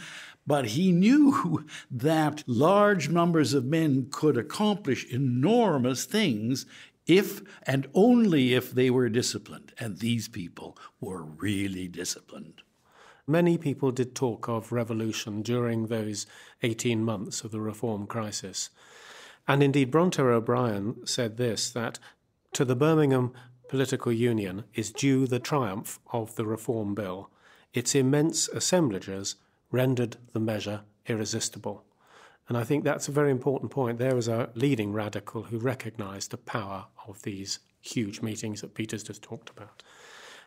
but 0.46 0.68
he 0.68 0.90
knew 0.92 1.66
that 1.90 2.42
large 2.46 3.08
numbers 3.08 3.54
of 3.54 3.64
men 3.64 4.08
could 4.11 4.37
accomplish 4.37 5.11
enormous 5.12 6.04
things 6.04 6.66
if 7.06 7.42
and 7.64 7.87
only 7.94 8.54
if 8.54 8.73
they 8.73 8.90
were 8.90 9.09
disciplined. 9.09 9.73
And 9.78 9.99
these 9.99 10.28
people 10.28 10.76
were 11.00 11.23
really 11.23 11.88
disciplined. 11.88 12.62
Many 13.26 13.56
people 13.56 13.92
did 13.92 14.14
talk 14.14 14.49
of 14.49 14.73
revolution 14.73 15.42
during 15.42 15.87
those 15.87 16.26
18 16.62 17.04
months 17.04 17.44
of 17.44 17.50
the 17.50 17.61
reform 17.61 18.06
crisis. 18.06 18.71
And 19.47 19.62
indeed, 19.62 19.90
Bronterre 19.90 20.32
O'Brien 20.32 21.06
said 21.06 21.37
this 21.37 21.71
that 21.71 21.99
to 22.52 22.64
the 22.64 22.76
Birmingham 22.76 23.32
Political 23.68 24.12
Union 24.12 24.64
is 24.75 24.92
due 24.92 25.26
the 25.26 25.38
triumph 25.38 25.99
of 26.12 26.35
the 26.37 26.44
Reform 26.44 26.94
Bill. 26.94 27.30
Its 27.73 27.94
immense 27.94 28.49
assemblages 28.49 29.37
rendered 29.71 30.18
the 30.32 30.40
measure 30.40 30.82
irresistible. 31.06 31.85
And 32.52 32.59
I 32.59 32.64
think 32.64 32.85
that's 32.85 33.09
a 33.09 33.12
very 33.12 33.30
important 33.30 33.71
point. 33.71 33.97
There 33.97 34.14
was 34.14 34.28
a 34.28 34.50
leading 34.54 34.92
radical 34.92 35.44
who 35.44 35.56
recognized 35.56 36.32
the 36.32 36.37
power 36.37 36.85
of 37.09 37.23
these 37.23 37.61
huge 37.80 38.21
meetings 38.21 38.61
that 38.61 38.75
Peter's 38.75 39.02
just 39.02 39.23
talked 39.23 39.49
about. 39.49 39.82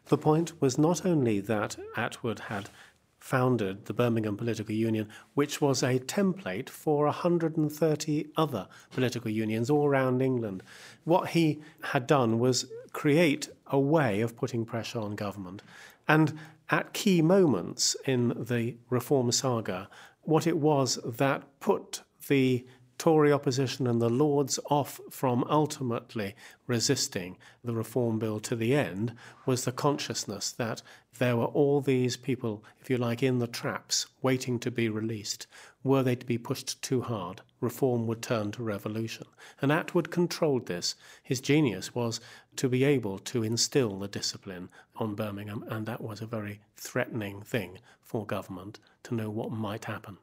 The 0.06 0.18
point 0.20 0.62
was 0.62 0.78
not 0.78 1.04
only 1.04 1.40
that 1.40 1.78
Attwood 1.98 2.42
had 2.42 2.70
founded 3.18 3.86
the 3.86 3.94
Birmingham 3.96 4.38
Political 4.38 4.76
Union, 4.76 5.10
which 5.34 5.62
was 5.62 5.82
a 5.82 5.98
template 5.98 6.70
for 6.70 7.06
130 7.06 8.28
other 8.38 8.68
political 8.92 9.32
unions 9.32 9.72
all 9.72 9.88
around 9.88 10.22
England. 10.22 10.62
What 11.06 11.30
he 11.30 11.60
had 11.86 12.06
done 12.06 12.38
was 12.38 12.68
create 12.94 13.50
a 13.66 13.80
way 13.80 14.22
of 14.22 14.36
putting 14.36 14.64
pressure 14.64 15.00
on 15.00 15.16
government. 15.16 15.64
And 16.08 16.38
at 16.70 16.94
key 16.94 17.24
moments 17.24 17.96
in 18.06 18.46
the 18.46 18.76
reform 18.92 19.32
saga, 19.32 19.90
what 20.26 20.48
it 20.48 20.58
was 20.58 21.00
that 21.06 21.44
put 21.60 22.02
the 22.28 22.66
Tory 22.98 23.32
opposition 23.32 23.88
and 23.88 24.02
the 24.02 24.10
Lords 24.10 24.58
off 24.70 25.02
from 25.10 25.44
ultimately 25.50 26.36
resisting 26.66 27.38
the 27.64 27.74
Reform 27.74 28.20
Bill 28.20 28.40
to 28.40 28.56
the 28.56 28.74
end 28.74 29.14
was 29.46 29.66
the 29.66 29.72
consciousness 29.72 30.52
that 30.54 30.82
there 31.18 31.38
were 31.38 31.46
all 31.46 31.82
these 31.82 32.18
people, 32.18 32.64
if 32.82 32.90
you 32.90 32.98
like, 32.98 33.22
in 33.22 33.40
the 33.40 33.48
traps 33.48 34.08
waiting 34.22 34.60
to 34.60 34.72
be 34.72 34.90
released. 34.90 35.48
Were 35.84 36.04
they 36.04 36.16
to 36.16 36.26
be 36.26 36.38
pushed 36.38 36.82
too 36.82 37.02
hard, 37.02 37.42
reform 37.62 38.08
would 38.08 38.22
turn 38.22 38.52
to 38.54 38.64
revolution. 38.64 39.28
And 39.62 39.72
Attwood 39.72 40.10
controlled 40.10 40.66
this. 40.66 40.96
His 41.22 41.42
genius 41.42 41.94
was 41.94 42.20
to 42.56 42.68
be 42.68 42.84
able 42.84 43.20
to 43.20 43.44
instill 43.44 44.00
the 44.00 44.08
discipline 44.08 44.70
on 44.96 45.16
Birmingham, 45.16 45.64
and 45.70 45.86
that 45.86 46.02
was 46.02 46.22
a 46.22 46.26
very 46.26 46.62
threatening 46.76 47.42
thing 47.42 47.80
for 48.02 48.26
government 48.26 48.80
to 49.04 49.16
know 49.16 49.30
what 49.30 49.52
might 49.52 49.86
happen. 49.86 50.18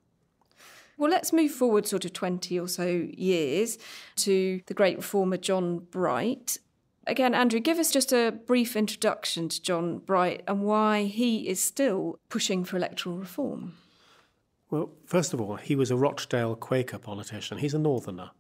Well, 0.99 1.11
let's 1.11 1.33
move 1.33 1.51
forward 1.51 1.87
sort 1.87 2.05
of 2.05 2.13
20 2.13 2.59
or 2.59 2.69
so 2.69 2.87
years 2.87 3.79
to 4.17 4.61
the 4.67 4.75
great 4.75 4.97
reformer 4.97 5.37
John 5.37 5.79
Bright. 5.79 6.59
Again, 7.07 7.35
Andrew, 7.35 7.59
give 7.59 7.79
us 7.79 7.91
just 7.91 8.13
a 8.13 8.33
brief 8.47 8.77
introduction 8.77 9.49
to 9.49 9.61
John 9.61 9.99
Bright 9.99 10.43
and 10.47 10.63
why 10.63 11.05
he 11.05 11.49
is 11.49 11.61
still 11.61 12.19
pushing 12.29 12.65
for 12.65 12.77
electoral 12.77 13.17
reform. 13.17 13.75
Well, 14.71 14.91
first 15.05 15.35
of 15.35 15.41
all, 15.41 15.57
he 15.57 15.75
was 15.75 15.91
a 15.91 15.97
Rochdale 15.97 16.55
Quaker 16.55 16.99
politician. 16.99 17.59
He's 17.59 17.75
a 17.75 17.79
northerner. 17.79 18.31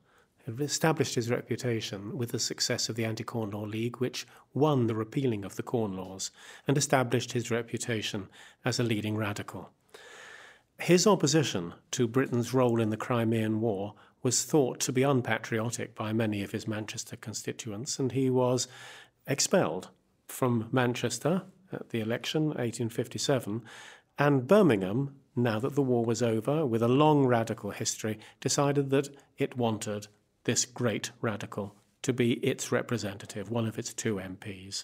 He 0.46 0.64
established 0.64 1.14
his 1.14 1.30
reputation 1.30 2.16
with 2.16 2.30
the 2.30 2.38
success 2.38 2.88
of 2.88 2.96
the 2.96 3.04
Anti 3.04 3.24
Corn 3.24 3.50
Law 3.50 3.62
League, 3.62 3.98
which 3.98 4.26
won 4.54 4.86
the 4.86 4.94
repealing 4.94 5.44
of 5.44 5.56
the 5.56 5.62
Corn 5.62 5.96
Laws 5.96 6.30
and 6.66 6.78
established 6.78 7.32
his 7.32 7.50
reputation 7.50 8.28
as 8.64 8.80
a 8.80 8.82
leading 8.82 9.16
radical. 9.16 9.70
His 10.82 11.06
opposition 11.06 11.74
to 11.92 12.08
Britain's 12.08 12.52
role 12.52 12.80
in 12.80 12.90
the 12.90 12.96
Crimean 12.96 13.60
War 13.60 13.94
was 14.24 14.42
thought 14.42 14.80
to 14.80 14.92
be 14.92 15.04
unpatriotic 15.04 15.94
by 15.94 16.12
many 16.12 16.42
of 16.42 16.50
his 16.50 16.66
Manchester 16.66 17.14
constituents, 17.14 18.00
and 18.00 18.10
he 18.10 18.28
was 18.28 18.66
expelled 19.24 19.90
from 20.26 20.68
Manchester 20.72 21.42
at 21.72 21.90
the 21.90 22.00
election 22.00 22.46
1857 22.46 23.62
and 24.18 24.48
Birmingham 24.48 25.14
now 25.36 25.60
that 25.60 25.76
the 25.76 25.82
war 25.82 26.04
was 26.04 26.20
over 26.20 26.66
with 26.66 26.82
a 26.82 26.88
long 26.88 27.26
radical 27.26 27.70
history 27.70 28.18
decided 28.40 28.90
that 28.90 29.08
it 29.38 29.56
wanted 29.56 30.08
this 30.42 30.64
great 30.64 31.12
radical 31.20 31.76
to 32.02 32.12
be 32.12 32.32
its 32.44 32.72
representative 32.72 33.50
one 33.50 33.68
of 33.68 33.78
its 33.78 33.94
two 33.94 34.16
MPs 34.16 34.82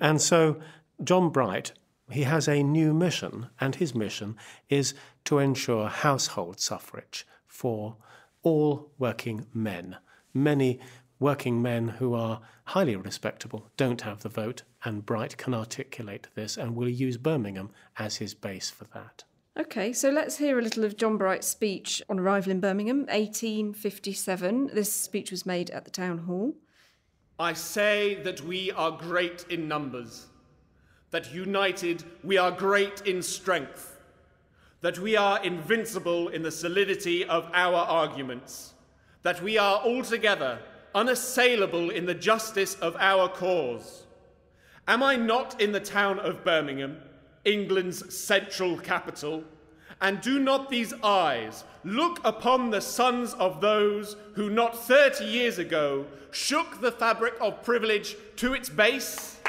and 0.00 0.22
so 0.22 0.60
John 1.02 1.30
Bright 1.30 1.72
he 2.10 2.22
has 2.24 2.48
a 2.48 2.62
new 2.62 2.92
mission, 2.92 3.48
and 3.60 3.76
his 3.76 3.94
mission 3.94 4.36
is 4.68 4.94
to 5.24 5.38
ensure 5.38 5.88
household 5.88 6.60
suffrage 6.60 7.26
for 7.46 7.96
all 8.42 8.90
working 8.98 9.46
men. 9.52 9.96
Many 10.32 10.80
working 11.18 11.60
men 11.60 11.88
who 11.88 12.14
are 12.14 12.40
highly 12.64 12.96
respectable 12.96 13.66
don't 13.76 14.00
have 14.02 14.22
the 14.22 14.28
vote, 14.28 14.62
and 14.84 15.04
Bright 15.04 15.36
can 15.36 15.54
articulate 15.54 16.28
this 16.34 16.56
and 16.56 16.74
will 16.74 16.88
use 16.88 17.16
Birmingham 17.16 17.70
as 17.98 18.16
his 18.16 18.34
base 18.34 18.70
for 18.70 18.84
that. 18.94 19.24
Okay, 19.58 19.92
so 19.92 20.10
let's 20.10 20.38
hear 20.38 20.58
a 20.58 20.62
little 20.62 20.84
of 20.84 20.96
John 20.96 21.18
Bright's 21.18 21.46
speech 21.46 22.02
on 22.08 22.18
arrival 22.18 22.52
in 22.52 22.60
Birmingham, 22.60 23.00
1857. 23.06 24.70
This 24.72 24.92
speech 24.92 25.30
was 25.30 25.44
made 25.44 25.70
at 25.70 25.84
the 25.84 25.90
town 25.90 26.18
hall. 26.18 26.54
I 27.38 27.52
say 27.52 28.14
that 28.22 28.40
we 28.42 28.70
are 28.72 28.92
great 28.92 29.44
in 29.50 29.66
numbers 29.66 30.26
that 31.10 31.34
united 31.34 32.04
we 32.22 32.38
are 32.38 32.50
great 32.50 33.02
in 33.06 33.22
strength, 33.22 34.00
that 34.80 34.98
we 34.98 35.16
are 35.16 35.42
invincible 35.42 36.28
in 36.28 36.42
the 36.42 36.50
solidity 36.50 37.24
of 37.24 37.50
our 37.52 37.78
arguments, 37.78 38.74
that 39.22 39.42
we 39.42 39.58
are 39.58 39.80
altogether 39.80 40.58
unassailable 40.94 41.90
in 41.90 42.06
the 42.06 42.14
justice 42.14 42.74
of 42.76 42.96
our 42.98 43.28
cause. 43.28 44.06
Am 44.88 45.02
I 45.02 45.16
not 45.16 45.60
in 45.60 45.72
the 45.72 45.80
town 45.80 46.18
of 46.18 46.44
Birmingham, 46.44 46.96
England's 47.44 48.14
central 48.14 48.76
capital? 48.78 49.44
And 50.00 50.20
do 50.20 50.38
not 50.38 50.70
these 50.70 50.94
eyes 51.02 51.64
look 51.84 52.20
upon 52.24 52.70
the 52.70 52.80
sons 52.80 53.34
of 53.34 53.60
those 53.60 54.16
who 54.34 54.48
not 54.48 54.76
thirty 54.86 55.24
years 55.24 55.58
ago 55.58 56.06
shook 56.30 56.80
the 56.80 56.92
fabric 56.92 57.34
of 57.40 57.62
privilege 57.62 58.16
to 58.36 58.54
its 58.54 58.68
base? 58.68 59.39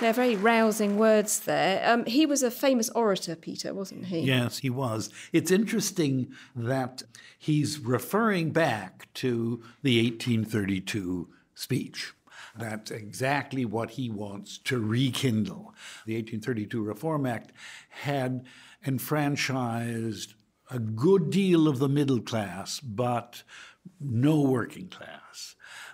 They're 0.00 0.12
very 0.12 0.36
rousing 0.36 0.98
words 0.98 1.40
there. 1.40 1.82
Um, 1.88 2.04
he 2.04 2.26
was 2.26 2.42
a 2.42 2.50
famous 2.50 2.90
orator, 2.90 3.34
Peter, 3.34 3.72
wasn't 3.72 4.06
he? 4.06 4.20
Yes, 4.20 4.58
he 4.58 4.68
was. 4.68 5.10
It's 5.32 5.50
interesting 5.50 6.32
that 6.54 7.02
he's 7.38 7.78
referring 7.78 8.50
back 8.50 9.08
to 9.14 9.62
the 9.82 10.02
1832 10.02 11.28
speech. 11.54 12.12
That's 12.58 12.90
exactly 12.90 13.64
what 13.64 13.92
he 13.92 14.10
wants 14.10 14.58
to 14.64 14.78
rekindle. 14.78 15.74
The 16.06 16.14
1832 16.14 16.82
Reform 16.82 17.26
Act 17.26 17.52
had 17.88 18.44
enfranchised 18.86 20.34
a 20.70 20.78
good 20.78 21.30
deal 21.30 21.68
of 21.68 21.78
the 21.78 21.88
middle 21.88 22.20
class, 22.20 22.80
but 22.80 23.42
no 24.00 24.40
working 24.40 24.88
class. 24.88 25.25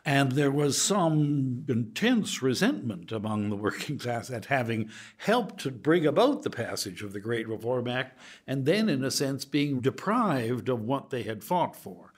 And 0.04 0.32
there 0.32 0.50
was 0.50 0.80
some 0.80 1.64
intense 1.68 2.42
resentment 2.42 3.12
among 3.12 3.50
the 3.50 3.56
working 3.56 3.99
class 4.00 4.30
at 4.30 4.47
having 4.47 4.90
helped 5.16 5.61
to 5.61 5.71
bring 5.71 6.06
about 6.06 6.42
the 6.42 6.50
passage 6.50 7.02
of 7.02 7.12
the 7.12 7.21
Great 7.21 7.49
Reform 7.49 7.87
Act 7.87 8.18
and 8.47 8.64
then, 8.64 8.88
in 8.88 9.04
a 9.04 9.11
sense, 9.11 9.44
being 9.44 9.80
deprived 9.80 10.68
of 10.68 10.82
what 10.82 11.11
they 11.11 11.23
had 11.23 11.44
fought 11.44 11.76
for. 11.76 12.12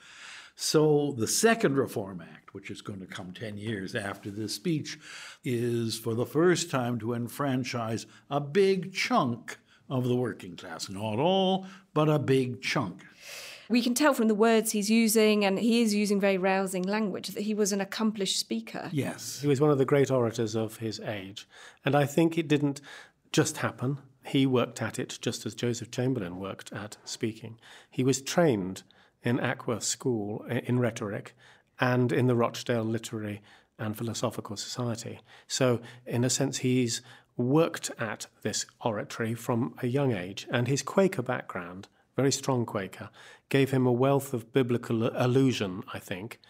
So 0.57 1.15
the 1.19 1.27
Second 1.27 1.77
Reform 1.77 2.23
Act, 2.23 2.55
which 2.55 2.71
is 2.71 2.81
going 2.81 3.01
to 3.01 3.07
come 3.07 3.33
10 3.33 3.59
years 3.59 3.95
after 3.95 4.31
this 4.31 4.55
speech, 4.55 4.99
is 5.43 5.99
for 5.99 6.15
the 6.15 6.27
first 6.27 6.71
time 6.71 6.99
to 7.01 7.13
enfranchise 7.13 8.07
a 8.31 8.41
big 8.41 8.95
chunk 8.95 9.59
of 9.91 10.05
the 10.05 10.17
working 10.17 10.57
class. 10.57 10.89
Not 10.89 11.19
all, 11.19 11.67
but 11.93 12.09
a 12.09 12.19
big 12.19 12.63
chunk. 12.63 13.05
We 13.69 13.83
can 13.83 13.95
tell 13.95 14.15
from 14.15 14.29
the 14.29 14.35
words 14.35 14.73
he's 14.73 14.91
using, 14.91 15.45
and 15.45 15.59
he 15.59 15.83
is 15.83 15.95
using 15.95 16.21
very 16.21 16.39
rousing 16.39 16.83
language, 16.83 17.29
that 17.29 17.43
he 17.43 17.55
was 17.55 17.73
an 17.73 17.81
accomplished 17.81 18.39
speaker. 18.39 18.91
Yes. 18.93 19.41
He 19.41 19.49
was 19.49 19.61
one 19.61 19.71
of 19.71 19.79
the 19.79 19.85
great 19.85 20.11
orators 20.11 20.55
of 20.55 20.79
his 20.79 21.01
age. 21.01 21.49
And 21.85 21.95
I 21.95 22.07
think 22.07 22.37
it 22.37 22.49
didn't 22.49 22.81
just 23.33 23.59
happen. 23.59 23.99
He 24.25 24.47
worked 24.47 24.81
at 24.81 24.99
it 24.99 25.19
just 25.21 25.45
as 25.45 25.55
Joseph 25.55 25.91
Chamberlain 25.91 26.39
worked 26.39 26.73
at 26.73 26.97
speaking. 27.05 27.59
He 27.91 28.05
was 28.05 28.23
trained 28.23 28.83
in 29.23 29.39
Ackworth 29.41 29.83
School 29.83 30.45
in 30.49 30.79
rhetoric 30.79 31.35
and 31.81 32.13
in 32.13 32.27
the 32.27 32.37
Rochdale 32.37 32.85
Literary 32.85 33.43
and 33.79 33.97
Philosophical 33.97 34.57
Society. 34.57 35.21
So, 35.49 35.81
in 36.07 36.25
a 36.25 36.31
sense, 36.31 36.59
he's 36.59 37.03
worked 37.37 37.91
at 37.99 38.27
this 38.43 38.67
oratory 38.81 39.35
from 39.35 39.75
a 39.83 39.89
young 39.89 40.13
age, 40.13 40.47
and 40.51 40.69
his 40.69 40.83
Quaker 40.83 41.23
background 41.23 41.89
very 42.17 42.33
strong 42.33 42.65
Quaker, 42.65 43.11
gave 43.49 43.71
him 43.71 43.87
a 43.87 43.93
wealth 43.93 44.33
of 44.33 44.53
biblical 44.53 45.11
allusion, 45.15 45.83
I 45.93 45.99
think. 45.99 46.41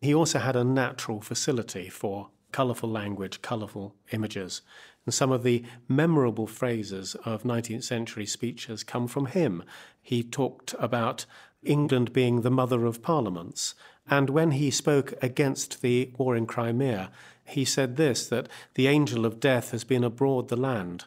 He 0.00 0.14
also 0.14 0.38
had 0.38 0.56
a 0.56 0.64
natural 0.64 1.20
facility 1.20 1.88
for 1.88 2.30
colourful 2.52 2.88
language, 2.88 3.42
colourful 3.42 3.94
images. 4.12 4.62
And 5.06 5.14
some 5.14 5.32
of 5.32 5.42
the 5.42 5.64
memorable 5.88 6.46
phrases 6.46 7.14
of 7.24 7.42
19th 7.42 7.84
century 7.84 8.26
speeches 8.26 8.84
come 8.84 9.08
from 9.08 9.26
him. 9.26 9.62
He 10.02 10.22
talked 10.22 10.74
about 10.78 11.26
England 11.62 12.12
being 12.12 12.40
the 12.40 12.50
mother 12.50 12.86
of 12.86 13.02
parliaments. 13.02 13.74
And 14.08 14.30
when 14.30 14.52
he 14.52 14.70
spoke 14.70 15.14
against 15.22 15.82
the 15.82 16.12
war 16.18 16.36
in 16.36 16.46
Crimea, 16.46 17.10
he 17.44 17.64
said 17.64 17.96
this 17.96 18.26
that 18.28 18.48
the 18.74 18.86
angel 18.86 19.26
of 19.26 19.40
death 19.40 19.70
has 19.70 19.84
been 19.84 20.04
abroad 20.04 20.48
the 20.48 20.56
land. 20.56 21.04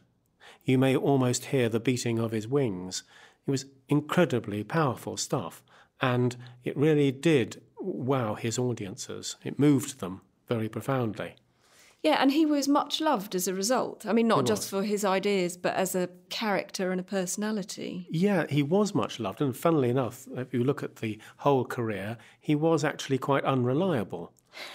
You 0.64 0.78
may 0.78 0.96
almost 0.96 1.46
hear 1.46 1.70
the 1.70 1.80
beating 1.80 2.20
of 2.20 2.32
his 2.32 2.48
wings. 2.48 3.04
It 3.46 3.52
was 3.52 3.66
incredibly 3.90 4.64
powerful 4.64 5.18
stuff, 5.18 5.64
and 6.02 6.36
it 6.64 6.78
really 6.78 7.12
did 7.12 7.62
wow 7.80 8.36
his 8.36 8.58
audiences. 8.58 9.36
It 9.44 9.60
moved 9.60 10.00
them 10.00 10.22
very 10.48 10.70
profoundly. 10.70 11.36
Yeah, 12.04 12.18
and 12.20 12.32
he 12.34 12.46
was 12.46 12.68
much 12.68 13.00
loved 13.00 13.34
as 13.34 13.48
a 13.48 13.54
result. 13.54 14.06
I 14.06 14.12
mean, 14.12 14.28
not 14.28 14.46
just 14.46 14.70
for 14.70 14.84
his 14.84 15.06
ideas, 15.06 15.56
but 15.56 15.74
as 15.76 15.96
a 15.96 16.10
character 16.30 16.92
and 16.92 17.00
a 17.00 17.04
personality. 17.04 18.08
Yeah, 18.10 18.46
he 18.50 18.62
was 18.62 18.94
much 18.94 19.22
loved. 19.22 19.42
And 19.42 19.56
funnily 19.56 19.90
enough, 19.90 20.28
if 20.36 20.54
you 20.54 20.66
look 20.66 20.84
at 20.84 20.98
the 20.98 21.18
whole 21.38 21.64
career, 21.64 22.18
he 22.42 22.56
was 22.56 22.84
actually 22.84 23.20
quite 23.20 23.46
unreliable. 23.46 24.34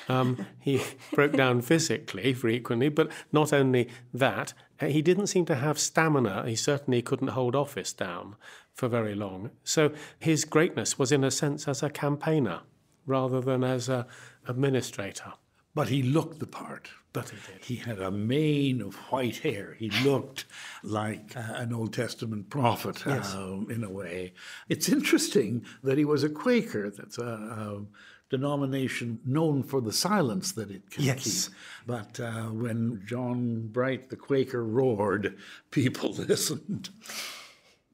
Um, 0.09 0.47
he 0.61 0.83
broke 1.13 1.33
down 1.33 1.63
physically 1.63 2.33
frequently, 2.35 2.89
but 2.89 3.11
not 3.33 3.53
only 3.53 3.89
that, 4.13 4.55
he 4.81 5.03
didn't 5.03 5.27
seem 5.27 5.45
to 5.47 5.57
have 5.57 5.79
stamina. 5.79 6.45
He 6.47 6.57
certainly 6.57 7.03
couldn't 7.03 7.29
hold 7.29 7.57
office 7.57 7.93
down 7.93 8.37
for 8.75 8.89
very 8.89 9.15
long. 9.15 9.51
So 9.65 9.93
his 10.19 10.45
greatness 10.45 10.99
was, 10.99 11.11
in 11.11 11.25
a 11.25 11.31
sense, 11.31 11.67
as 11.67 11.83
a 11.83 11.91
campaigner 11.91 12.61
rather 13.07 13.41
than 13.41 13.65
as 13.65 13.89
an 13.89 14.05
administrator. 14.47 15.33
But 15.75 15.89
he 15.89 16.03
looked 16.03 16.39
the 16.39 16.47
part. 16.47 16.91
But 17.13 17.31
he 17.31 17.37
did. 17.37 17.65
He 17.65 17.77
had 17.77 18.01
a 18.01 18.11
mane 18.11 18.83
of 18.83 18.95
white 19.11 19.39
hair. 19.39 19.75
He 19.79 19.91
looked 20.05 20.45
like 20.83 21.37
uh, 21.37 21.55
an 21.55 21.73
Old 21.73 21.93
Testament 21.93 22.51
prophet 22.51 23.03
yes. 23.07 23.35
um, 23.35 23.67
in 23.71 23.83
a 23.83 23.91
way. 23.91 24.35
It's 24.69 24.89
interesting 24.89 25.65
that 25.83 25.99
he 25.99 26.05
was 26.05 26.23
a 26.23 26.29
Quaker. 26.29 26.91
That's 26.91 27.19
a, 27.19 27.25
a 27.25 27.83
denomination 28.31 29.21
known 29.25 29.63
for 29.63 29.81
the 29.81 29.93
silence 29.93 30.53
that 30.53 30.71
it 30.71 30.91
can 30.91 31.05
yes. 31.05 31.49
keep. 31.49 31.57
But 31.87 32.21
uh, 32.21 32.47
when 32.47 33.03
John 33.07 33.69
Bright, 33.69 34.11
the 34.11 34.17
Quaker, 34.17 34.65
roared, 34.65 35.37
people 35.71 36.13
listened. 36.29 36.91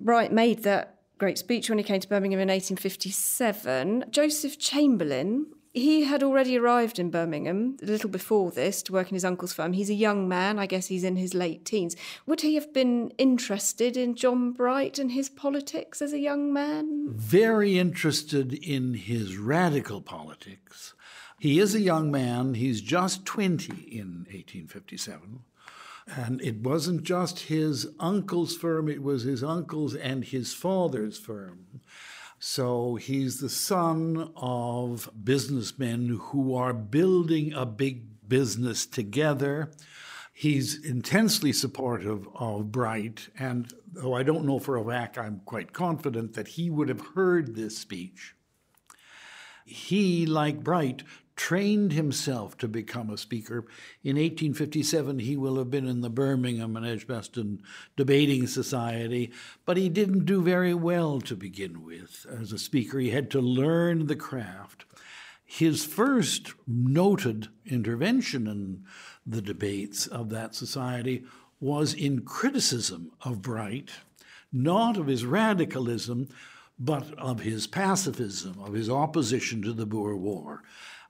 Bright 0.01 0.33
made 0.33 0.63
that 0.65 0.99
great 1.19 1.39
speech 1.39 1.69
when 1.69 1.79
he 1.79 1.85
came 1.85 2.01
to 2.01 2.09
Birmingham 2.09 2.41
in 2.41 2.49
1857. 2.49 4.07
Joseph 4.11 4.59
Chamberlain 4.59 5.47
he 5.75 6.05
had 6.05 6.23
already 6.23 6.57
arrived 6.57 7.01
in 7.01 7.11
Birmingham 7.11 7.77
a 7.83 7.87
little 7.87 8.09
before 8.09 8.53
this 8.53 8.81
to 8.85 8.93
work 8.93 9.09
in 9.09 9.15
his 9.15 9.25
uncle's 9.25 9.53
firm. 9.53 9.73
He's 9.73 9.91
a 9.91 9.95
young 9.95 10.29
man, 10.29 10.57
I 10.57 10.67
guess 10.67 10.87
he's 10.87 11.03
in 11.03 11.17
his 11.17 11.35
late 11.35 11.65
teens. 11.65 11.97
Would 12.27 12.43
he 12.43 12.55
have 12.55 12.73
been 12.73 13.11
interested 13.19 13.97
in 13.97 14.15
John 14.15 14.53
Bright 14.53 15.01
and 15.01 15.11
his 15.11 15.29
politics 15.29 16.01
as 16.01 16.13
a 16.13 16.21
young 16.21 16.53
man? 16.53 17.09
Very 17.11 17.77
interested 17.77 18.55
in 18.55 18.95
his 18.95 19.37
radical 19.37 20.01
politics. 20.01 20.95
He 21.41 21.59
is 21.59 21.75
a 21.75 21.81
young 21.81 22.09
man, 22.09 22.55
he's 22.55 22.81
just 22.81 23.27
20 23.27 23.73
in 23.73 24.27
1857. 24.31 25.41
And 26.07 26.41
it 26.41 26.59
wasn't 26.59 27.03
just 27.03 27.41
his 27.41 27.89
uncle's 27.99 28.57
firm, 28.57 28.89
it 28.89 29.03
was 29.03 29.25
his 29.25 29.43
uncle's 29.43 29.97
and 29.97 30.25
his 30.25 30.55
father's 30.55 31.19
firm. 31.19 31.81
So 32.47 32.97
he's 32.97 33.41
the 33.41 33.49
son 33.49 34.31
of 34.37 35.09
businessmen 35.25 36.21
who 36.25 36.55
are 36.55 36.75
building 36.75 37.55
a 37.55 37.65
big 37.65 38.29
business 38.29 38.85
together. 38.85 39.71
He's 40.31 40.85
intensely 40.85 41.55
supportive 41.55 42.29
of 42.35 42.71
Bright, 42.71 43.31
and 43.39 43.73
though 43.91 44.13
I 44.13 44.25
don't 44.25 44.45
know 44.45 44.59
for 44.59 44.77
a 44.77 44.85
fact, 44.85 45.17
I'm 45.17 45.41
quite 45.47 45.73
confident 45.73 46.35
that 46.35 46.49
he 46.49 46.69
would 46.69 46.91
have 46.91 47.01
heard 47.15 47.55
this 47.57 47.79
speech. 47.79 48.35
He, 49.65 50.27
like 50.27 50.63
Bright, 50.63 51.03
trained 51.37 51.93
himself 51.93 52.57
to 52.59 52.69
become 52.69 53.11
a 53.11 53.19
speaker. 53.19 53.67
In 54.03 54.17
1857, 54.17 55.19
he 55.19 55.37
will 55.37 55.57
have 55.57 55.71
been 55.71 55.87
in 55.87 56.01
the 56.01 56.11
Birmingham 56.11 56.77
and 56.77 56.87
Edgbaston 56.87 57.63
Debating 57.97 58.47
Society, 58.47 59.33
but 59.65 59.77
he 59.77 59.89
didn't 59.89 60.27
do 60.27 60.43
very 60.43 60.75
well 60.75 61.21
to 61.23 61.35
begin 61.35 61.85
with 61.85 62.27
as 62.31 62.53
a 62.53 62.59
speaker. 62.59 62.99
He 62.99 63.11
had 63.11 63.31
to 63.33 63.41
learn 63.41 64.07
the 64.07 64.17
craft. 64.17 64.85
His 65.45 65.85
first 65.85 66.55
noted 66.67 67.49
intervention 67.67 68.47
in 68.47 68.85
the 69.27 69.43
debates 69.43 70.07
of 70.07 70.31
that 70.31 70.55
society 70.55 71.25
was 71.61 71.95
in 71.95 72.23
criticism 72.23 73.13
of 73.23 73.43
Bright, 73.43 73.91
not 74.53 74.97
of 74.97 75.07
his 75.07 75.25
radicalism, 75.25 76.29
but 76.79 77.17
of 77.19 77.41
his 77.41 77.67
pacifism, 77.67 78.59
of 78.61 78.75
his 78.75 78.91
opposition 78.91 79.63
to 79.63 79.73
the 79.73 79.87
Boer 79.87 80.17
War. 80.17 80.63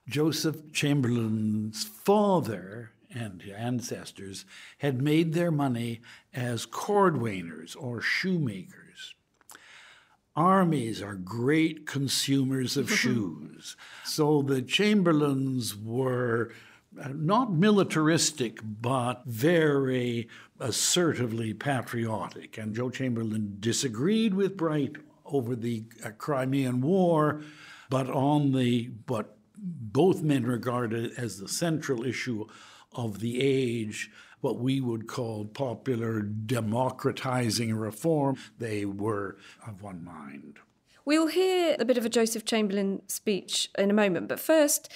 Joseph 0.07 0.71
Chamberlain's 0.71 1.83
father 1.83 2.91
and 3.09 3.43
ancestors 3.55 4.45
had 4.79 5.01
made 5.01 5.33
their 5.33 5.51
money 5.51 6.01
as 6.33 6.65
cordwainers 6.65 7.75
or 7.79 8.01
shoemakers. 8.01 9.15
Armies 10.35 11.01
are 11.01 11.15
great 11.15 11.87
consumers 11.87 12.75
of 12.77 12.91
shoes. 12.99 13.75
So 14.03 14.41
the 14.41 14.61
Chamberlains 14.61 15.75
were 15.75 16.51
uh, 17.01 17.09
not 17.13 17.53
militaristic, 17.53 18.59
but 18.63 19.23
very 19.25 20.27
assertively 20.59 21.53
patriotic. 21.53 22.57
And 22.57 22.75
Joe 22.75 22.89
Chamberlain 22.89 23.57
disagreed 23.59 24.33
with 24.33 24.57
Bright 24.57 24.95
over 25.25 25.55
the 25.55 25.85
uh, 26.03 26.09
Crimean 26.17 26.81
War, 26.81 27.41
but 27.89 28.09
on 28.09 28.51
the 28.51 28.89
but 29.05 29.37
both 29.57 30.21
men 30.21 30.45
regarded 30.45 31.13
as 31.17 31.39
the 31.39 31.47
central 31.47 32.03
issue 32.03 32.45
of 32.93 33.19
the 33.19 33.41
age, 33.41 34.11
what 34.41 34.59
we 34.59 34.79
would 34.81 35.07
call 35.07 35.45
popular 35.45 36.21
democratizing 36.21 37.73
reform. 37.75 38.37
They 38.59 38.85
were 38.85 39.37
of 39.67 39.81
one 39.81 40.03
mind. 40.03 40.59
We'll 41.03 41.27
hear 41.27 41.75
a 41.79 41.85
bit 41.85 41.97
of 41.97 42.05
a 42.05 42.09
Joseph 42.09 42.45
Chamberlain 42.45 43.01
speech 43.07 43.69
in 43.77 43.91
a 43.91 43.93
moment, 43.93 44.27
but 44.27 44.39
first, 44.39 44.91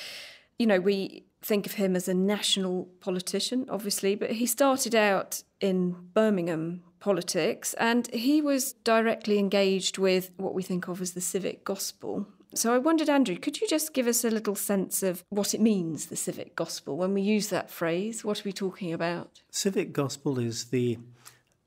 you 0.58 0.66
know, 0.66 0.80
we 0.80 1.24
think 1.42 1.66
of 1.66 1.74
him 1.74 1.96
as 1.96 2.08
a 2.08 2.14
national 2.14 2.90
politician, 3.00 3.66
obviously, 3.70 4.16
but 4.16 4.32
he 4.32 4.46
started 4.46 4.94
out 4.96 5.44
in 5.60 5.96
Birmingham 6.14 6.84
politics 7.00 7.74
and 7.76 8.14
he 8.14 8.42
was 8.42 8.74
directly 8.74 9.40
engaged 9.40 9.98
with 9.98 10.32
what 10.38 10.54
we 10.54 10.64
think 10.64 10.88
of 10.88 11.02
as 11.02 11.14
the 11.14 11.22
civic 11.22 11.64
gospel. 11.64 12.28
So 12.56 12.74
I 12.74 12.80
wondered, 12.80 13.10
Andrew, 13.10 13.38
could 13.38 13.62
you 13.62 13.68
just 13.68 13.94
give 13.94 14.08
us 14.08 14.26
a 14.26 14.32
little 14.32 14.56
sense 14.56 15.04
of 15.04 15.24
what 15.30 15.54
it 15.54 15.62
means, 15.62 16.08
the 16.08 16.16
civic 16.16 16.56
gospel? 16.56 16.98
When 16.98 17.14
we 17.14 17.22
use 17.22 17.50
that 17.50 17.70
phrase, 17.70 18.26
what 18.26 18.40
are 18.40 18.44
we 18.44 18.54
talking 18.54 18.92
about? 18.92 19.42
Civic 19.52 19.94
gospel 19.94 20.40
is 20.40 20.66
the 20.66 20.98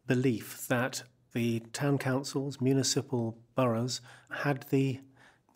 belief 0.07 0.67
that 0.69 1.05
the 1.35 1.61
town 1.73 1.99
councils, 1.99 2.61
municipal 2.61 3.39
boroughs, 3.55 4.01
had 4.31 4.67
the 4.71 5.01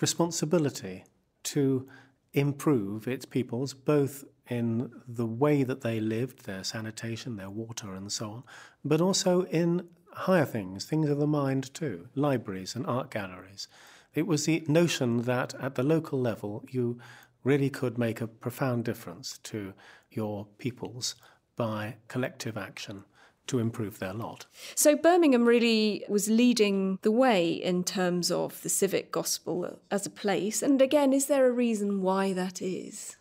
responsibility 0.01 1.05
to 1.43 1.89
improve 2.37 3.09
its 3.09 3.25
peoples, 3.25 3.73
both 3.73 4.25
in 4.49 4.93
the 5.09 5.27
way 5.27 5.65
that 5.65 5.81
they 5.81 5.99
lived, 5.99 6.45
their 6.45 6.63
sanitation, 6.63 7.37
their 7.37 7.51
water, 7.51 7.95
and 7.95 8.13
so 8.13 8.31
on, 8.31 8.45
but 8.85 9.01
also 9.01 9.43
in 9.47 9.89
higher 10.13 10.45
things, 10.45 10.85
things 10.85 11.09
of 11.09 11.19
the 11.19 11.27
mind 11.27 11.73
too, 11.75 12.09
libraries 12.15 12.77
and 12.77 12.87
art 12.87 13.11
galleries. 13.11 13.67
It 14.15 14.27
was 14.27 14.45
the 14.45 14.65
notion 14.69 15.23
that 15.23 15.55
at 15.55 15.75
the 15.75 15.83
local 15.83 16.21
level 16.21 16.65
you 16.71 16.99
really 17.43 17.71
could 17.71 17.99
make 17.99 18.21
a 18.21 18.27
profound 18.27 18.85
difference 18.85 19.39
to 19.39 19.73
your 20.11 20.47
peoples 20.59 21.17
by 21.57 21.97
collective 22.09 22.57
action 22.57 23.05
to 23.49 23.59
improve 23.59 23.99
their 23.99 24.13
lot. 24.13 24.47
So 24.75 24.97
Birmingham 24.97 25.45
really 25.45 26.05
was 26.09 26.29
leading 26.29 26.99
the 27.03 27.11
way 27.11 27.53
in 27.53 27.85
terms 27.85 28.31
of 28.31 28.61
the 28.63 28.69
civic 28.69 29.13
gospel 29.13 29.79
as 29.91 30.07
a 30.07 30.11
place. 30.11 30.63
And 30.63 30.81
again, 30.83 31.13
is 31.13 31.27
there 31.27 31.47
a 31.47 31.53
reason 31.53 32.03
why 32.03 32.33
that 32.33 32.61
is? 32.61 33.17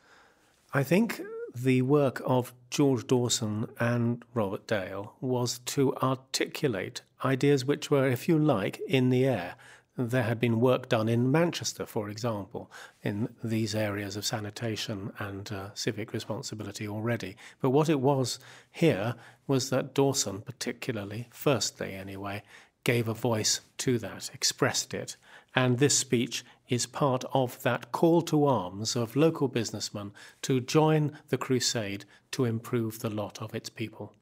I 0.73 0.83
think 0.83 1.21
the 1.55 1.81
work 1.83 2.21
of 2.25 2.53
George 2.69 3.07
Dawson 3.07 3.67
and 3.79 4.23
Robert 4.33 4.67
Dale 4.67 5.13
was 5.21 5.59
to 5.59 5.95
articulate 5.97 7.01
ideas 7.23 7.63
which 7.63 7.89
were, 7.89 8.07
if 8.07 8.27
you 8.27 8.38
like, 8.38 8.81
in 8.88 9.09
the 9.09 9.25
air. 9.25 9.55
There 9.97 10.23
had 10.23 10.41
been 10.41 10.60
work 10.60 10.89
done 10.89 11.08
in 11.08 11.31
Manchester, 11.31 11.86
for 11.86 12.10
example, 12.10 12.69
in 13.01 13.29
these 13.41 13.73
areas 13.73 14.17
of 14.17 14.25
sanitation 14.25 15.13
and 15.19 15.49
uh, 15.49 15.73
civic 15.73 16.12
responsibility 16.12 16.86
already. 16.86 17.38
But 17.62 17.69
what 17.69 17.88
it 17.88 18.01
was 18.01 18.38
here 18.71 19.15
was 19.47 19.69
that 19.69 19.93
Dawson, 19.93 20.41
particularly, 20.41 21.29
firstly 21.31 21.93
anyway, 21.93 22.43
gave 22.84 23.08
a 23.08 23.13
voice 23.13 23.62
to 23.77 23.97
that, 23.99 24.29
expressed 24.34 24.93
it. 24.93 25.15
And 25.55 25.77
this 25.77 25.97
speech 25.97 26.43
is 26.67 26.86
part 26.86 27.23
of 27.34 27.62
that 27.63 27.93
call 27.93 28.21
to 28.23 28.45
arms 28.45 28.97
of 28.97 29.15
local 29.15 29.47
businessmen 29.47 30.12
to 30.41 30.60
join 30.60 31.17
the 31.29 31.38
crusade 31.38 32.03
to 32.31 32.43
improve 32.43 32.99
the 32.99 33.10
lot 33.10 33.41
of 33.41 33.55
its 33.55 33.69
people. 33.69 34.13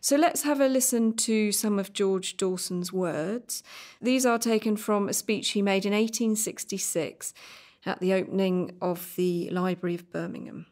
So 0.00 0.16
let's 0.16 0.42
have 0.42 0.60
a 0.60 0.68
listen 0.68 1.14
to 1.16 1.52
some 1.52 1.78
of 1.78 1.92
George 1.92 2.36
Dawson's 2.36 2.92
words. 2.92 3.62
These 4.00 4.26
are 4.26 4.38
taken 4.38 4.76
from 4.76 5.08
a 5.08 5.12
speech 5.12 5.50
he 5.50 5.62
made 5.62 5.84
in 5.84 5.92
1866 5.92 7.34
at 7.86 8.00
the 8.00 8.12
opening 8.12 8.76
of 8.80 9.14
the 9.16 9.50
Library 9.50 9.94
of 9.94 10.10
Birmingham. 10.10 10.66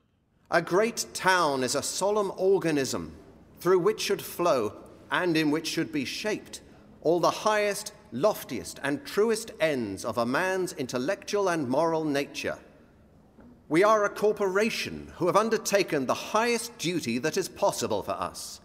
A 0.50 0.62
great 0.62 1.06
town 1.14 1.64
is 1.64 1.74
a 1.74 1.82
solemn 1.82 2.32
organism 2.36 3.14
through 3.60 3.78
which 3.78 4.00
should 4.00 4.22
flow 4.22 4.74
and 5.10 5.36
in 5.36 5.50
which 5.50 5.66
should 5.66 5.92
be 5.92 6.04
shaped 6.04 6.60
all 7.02 7.20
the 7.20 7.30
highest, 7.30 7.92
loftiest, 8.12 8.78
and 8.82 9.04
truest 9.04 9.50
ends 9.60 10.04
of 10.04 10.18
a 10.18 10.26
man's 10.26 10.72
intellectual 10.74 11.48
and 11.48 11.68
moral 11.68 12.04
nature. 12.04 12.58
We 13.68 13.82
are 13.82 14.04
a 14.04 14.08
corporation 14.08 15.12
who 15.16 15.26
have 15.26 15.36
undertaken 15.36 16.06
the 16.06 16.14
highest 16.14 16.76
duty 16.78 17.18
that 17.18 17.36
is 17.36 17.48
possible 17.48 18.02
for 18.02 18.12
us 18.12 18.60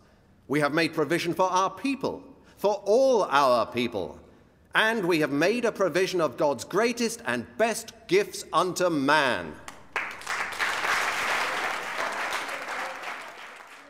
we 0.47 0.59
have 0.59 0.73
made 0.73 0.93
provision 0.93 1.33
for 1.33 1.49
our 1.51 1.69
people, 1.69 2.23
for 2.57 2.81
all 2.85 3.23
our 3.23 3.65
people. 3.65 4.19
And 4.73 5.05
we 5.05 5.19
have 5.19 5.31
made 5.31 5.65
a 5.65 5.71
provision 5.71 6.21
of 6.21 6.37
God's 6.37 6.63
greatest 6.63 7.21
and 7.25 7.45
best 7.57 7.93
gifts 8.07 8.45
unto 8.53 8.89
man. 8.89 9.53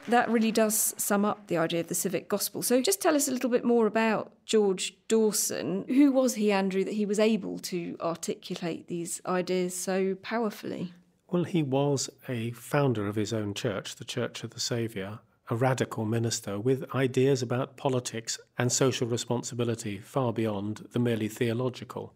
That 0.07 0.29
really 0.29 0.53
does 0.53 0.95
sum 0.97 1.25
up 1.25 1.47
the 1.47 1.57
idea 1.57 1.81
of 1.81 1.87
the 1.87 1.95
civic 1.95 2.29
gospel. 2.29 2.61
So 2.61 2.81
just 2.81 3.01
tell 3.01 3.13
us 3.13 3.27
a 3.27 3.31
little 3.31 3.49
bit 3.49 3.65
more 3.65 3.87
about 3.87 4.31
George 4.45 4.95
Dawson. 5.09 5.83
Who 5.89 6.13
was 6.13 6.35
he, 6.35 6.49
Andrew, 6.49 6.85
that 6.85 6.93
he 6.93 7.05
was 7.05 7.19
able 7.19 7.59
to 7.59 7.97
articulate 7.99 8.87
these 8.87 9.19
ideas 9.25 9.75
so 9.75 10.15
powerfully? 10.21 10.93
Well, 11.29 11.43
he 11.43 11.61
was 11.61 12.09
a 12.29 12.51
founder 12.51 13.05
of 13.05 13.17
his 13.17 13.33
own 13.33 13.53
church, 13.53 13.97
the 13.97 14.05
Church 14.05 14.45
of 14.45 14.51
the 14.51 14.61
Saviour, 14.61 15.19
a 15.49 15.55
radical 15.55 16.05
minister 16.05 16.59
with 16.59 16.93
ideas 16.93 17.41
about 17.41 17.77
politics 17.77 18.39
and 18.57 18.71
social 18.71 19.07
responsibility 19.07 19.97
far 19.97 20.33
beyond 20.33 20.87
the 20.91 20.99
merely 20.99 21.27
theological. 21.27 22.13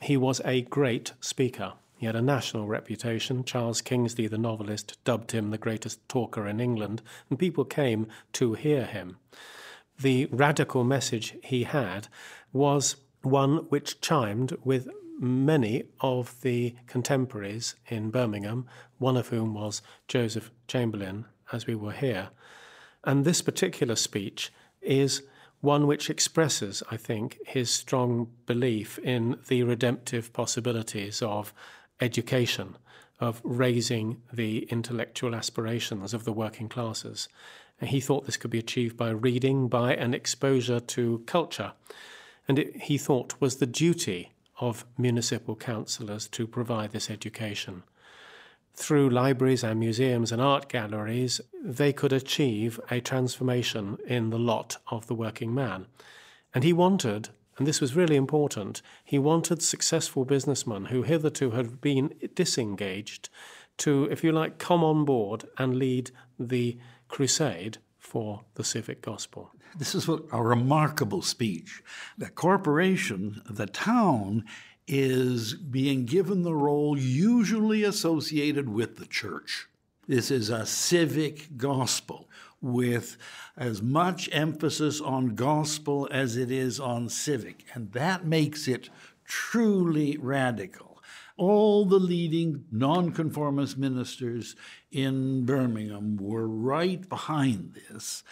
He 0.00 0.16
was 0.16 0.40
a 0.44 0.62
great 0.62 1.12
speaker. 1.20 1.74
He 1.96 2.06
had 2.06 2.16
a 2.16 2.22
national 2.22 2.66
reputation. 2.66 3.44
Charles 3.44 3.80
Kingsley, 3.80 4.26
the 4.26 4.38
novelist, 4.38 4.98
dubbed 5.04 5.32
him 5.32 5.50
the 5.50 5.58
greatest 5.58 6.06
talker 6.08 6.46
in 6.46 6.60
England, 6.60 7.02
and 7.28 7.38
people 7.38 7.64
came 7.64 8.06
to 8.32 8.54
hear 8.54 8.84
him. 8.84 9.18
The 10.00 10.26
radical 10.26 10.84
message 10.84 11.36
he 11.42 11.64
had 11.64 12.08
was 12.52 12.96
one 13.22 13.58
which 13.68 14.00
chimed 14.00 14.56
with 14.64 14.88
many 15.20 15.84
of 16.00 16.40
the 16.40 16.74
contemporaries 16.86 17.74
in 17.88 18.10
Birmingham, 18.10 18.66
one 18.98 19.16
of 19.16 19.28
whom 19.28 19.54
was 19.54 19.80
Joseph 20.08 20.50
Chamberlain, 20.66 21.26
as 21.52 21.66
we 21.66 21.74
were 21.74 21.92
here. 21.92 22.28
And 23.04 23.24
this 23.24 23.42
particular 23.42 23.96
speech 23.96 24.52
is 24.80 25.22
one 25.60 25.86
which 25.86 26.10
expresses, 26.10 26.82
I 26.90 26.96
think, 26.96 27.38
his 27.46 27.70
strong 27.70 28.28
belief 28.46 28.98
in 28.98 29.38
the 29.48 29.62
redemptive 29.62 30.32
possibilities 30.32 31.22
of 31.22 31.54
education, 32.00 32.76
of 33.18 33.40
raising 33.44 34.20
the 34.32 34.64
intellectual 34.70 35.34
aspirations 35.34 36.12
of 36.12 36.24
the 36.24 36.32
working 36.32 36.68
classes. 36.68 37.28
And 37.80 37.90
he 37.90 38.00
thought 38.00 38.26
this 38.26 38.36
could 38.36 38.50
be 38.50 38.58
achieved 38.58 38.96
by 38.96 39.10
reading, 39.10 39.68
by 39.68 39.94
an 39.94 40.12
exposure 40.12 40.80
to 40.80 41.22
culture. 41.26 41.72
And 42.46 42.58
it, 42.58 42.76
he 42.82 42.98
thought 42.98 43.40
was 43.40 43.56
the 43.56 43.66
duty 43.66 44.32
of 44.60 44.84
municipal 44.98 45.56
councillors 45.56 46.28
to 46.28 46.46
provide 46.46 46.92
this 46.92 47.10
education 47.10 47.84
through 48.74 49.10
libraries 49.10 49.62
and 49.62 49.78
museums 49.78 50.32
and 50.32 50.42
art 50.42 50.68
galleries, 50.68 51.40
they 51.62 51.92
could 51.92 52.12
achieve 52.12 52.80
a 52.90 53.00
transformation 53.00 53.98
in 54.06 54.30
the 54.30 54.38
lot 54.38 54.78
of 54.88 55.06
the 55.06 55.14
working 55.14 55.54
man. 55.54 55.86
And 56.52 56.64
he 56.64 56.72
wanted, 56.72 57.30
and 57.56 57.66
this 57.66 57.80
was 57.80 57.96
really 57.96 58.16
important, 58.16 58.82
he 59.04 59.18
wanted 59.18 59.62
successful 59.62 60.24
businessmen 60.24 60.86
who 60.86 61.02
hitherto 61.02 61.52
had 61.52 61.80
been 61.80 62.14
disengaged 62.34 63.28
to, 63.78 64.08
if 64.10 64.22
you 64.22 64.32
like, 64.32 64.58
come 64.58 64.84
on 64.84 65.04
board 65.04 65.44
and 65.58 65.76
lead 65.76 66.10
the 66.38 66.78
crusade 67.08 67.78
for 67.98 68.42
the 68.54 68.64
civic 68.64 69.02
gospel. 69.02 69.50
This 69.76 69.94
is 69.94 70.08
a 70.08 70.42
remarkable 70.42 71.22
speech. 71.22 71.82
The 72.16 72.30
corporation, 72.30 73.42
the 73.48 73.66
town, 73.66 74.44
is 74.86 75.54
being 75.54 76.04
given 76.04 76.42
the 76.42 76.54
role 76.54 76.98
usually 76.98 77.82
associated 77.82 78.68
with 78.68 78.96
the 78.96 79.06
church. 79.06 79.68
This 80.06 80.30
is 80.30 80.50
a 80.50 80.66
civic 80.66 81.56
gospel 81.56 82.28
with 82.60 83.16
as 83.56 83.80
much 83.82 84.28
emphasis 84.32 85.00
on 85.00 85.34
gospel 85.34 86.08
as 86.10 86.36
it 86.36 86.50
is 86.50 86.78
on 86.78 87.08
civic, 87.08 87.64
and 87.74 87.92
that 87.92 88.26
makes 88.26 88.68
it 88.68 88.90
truly 89.24 90.16
radical. 90.18 90.98
All 91.36 91.84
the 91.84 91.98
leading 91.98 92.64
nonconformist 92.70 93.76
ministers 93.76 94.54
in 94.92 95.44
Birmingham 95.44 96.16
were 96.16 96.46
right 96.46 97.08
behind 97.08 97.74
this, 97.74 98.22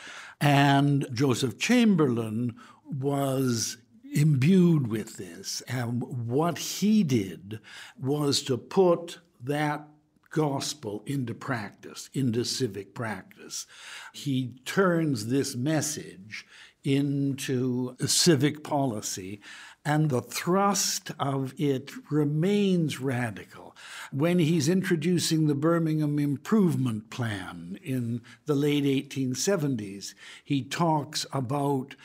and 0.41 1.07
Joseph 1.13 1.59
Chamberlain 1.59 2.55
was 2.85 3.79
imbued 4.13 4.87
with 4.87 5.17
this. 5.17 5.63
And 5.63 6.03
what 6.03 6.59
he 6.59 7.03
did 7.03 7.61
was 7.99 8.43
to 8.43 8.57
put 8.57 9.19
that 9.43 9.89
gospel 10.31 11.03
into 11.07 11.35
practice, 11.35 12.11
into 12.15 12.45
civic 12.45 12.95
practice. 12.95 13.67
He 14.13 14.55
turns 14.65 15.27
this 15.27 15.55
message 15.55 16.47
into 16.85 17.97
civic 18.07 18.65
policy, 18.65 19.41
and 19.85 20.11
the 20.11 20.23
thrust 20.23 21.11
of 21.19 21.55
it 21.59 21.91
remains 22.09 23.01
radical. 23.01 23.75
When 24.13 24.39
he's 24.39 24.69
introducing 24.69 25.47
the 25.47 25.57
Birmingham 25.57 26.21
Improvement 26.21 27.11
Plan 27.11 27.79
in 27.83 28.23
the 28.47 28.55
late 28.55 28.85
1870s, 28.85 30.15
he 30.45 30.63
talks 30.63 31.27
about 31.33 31.97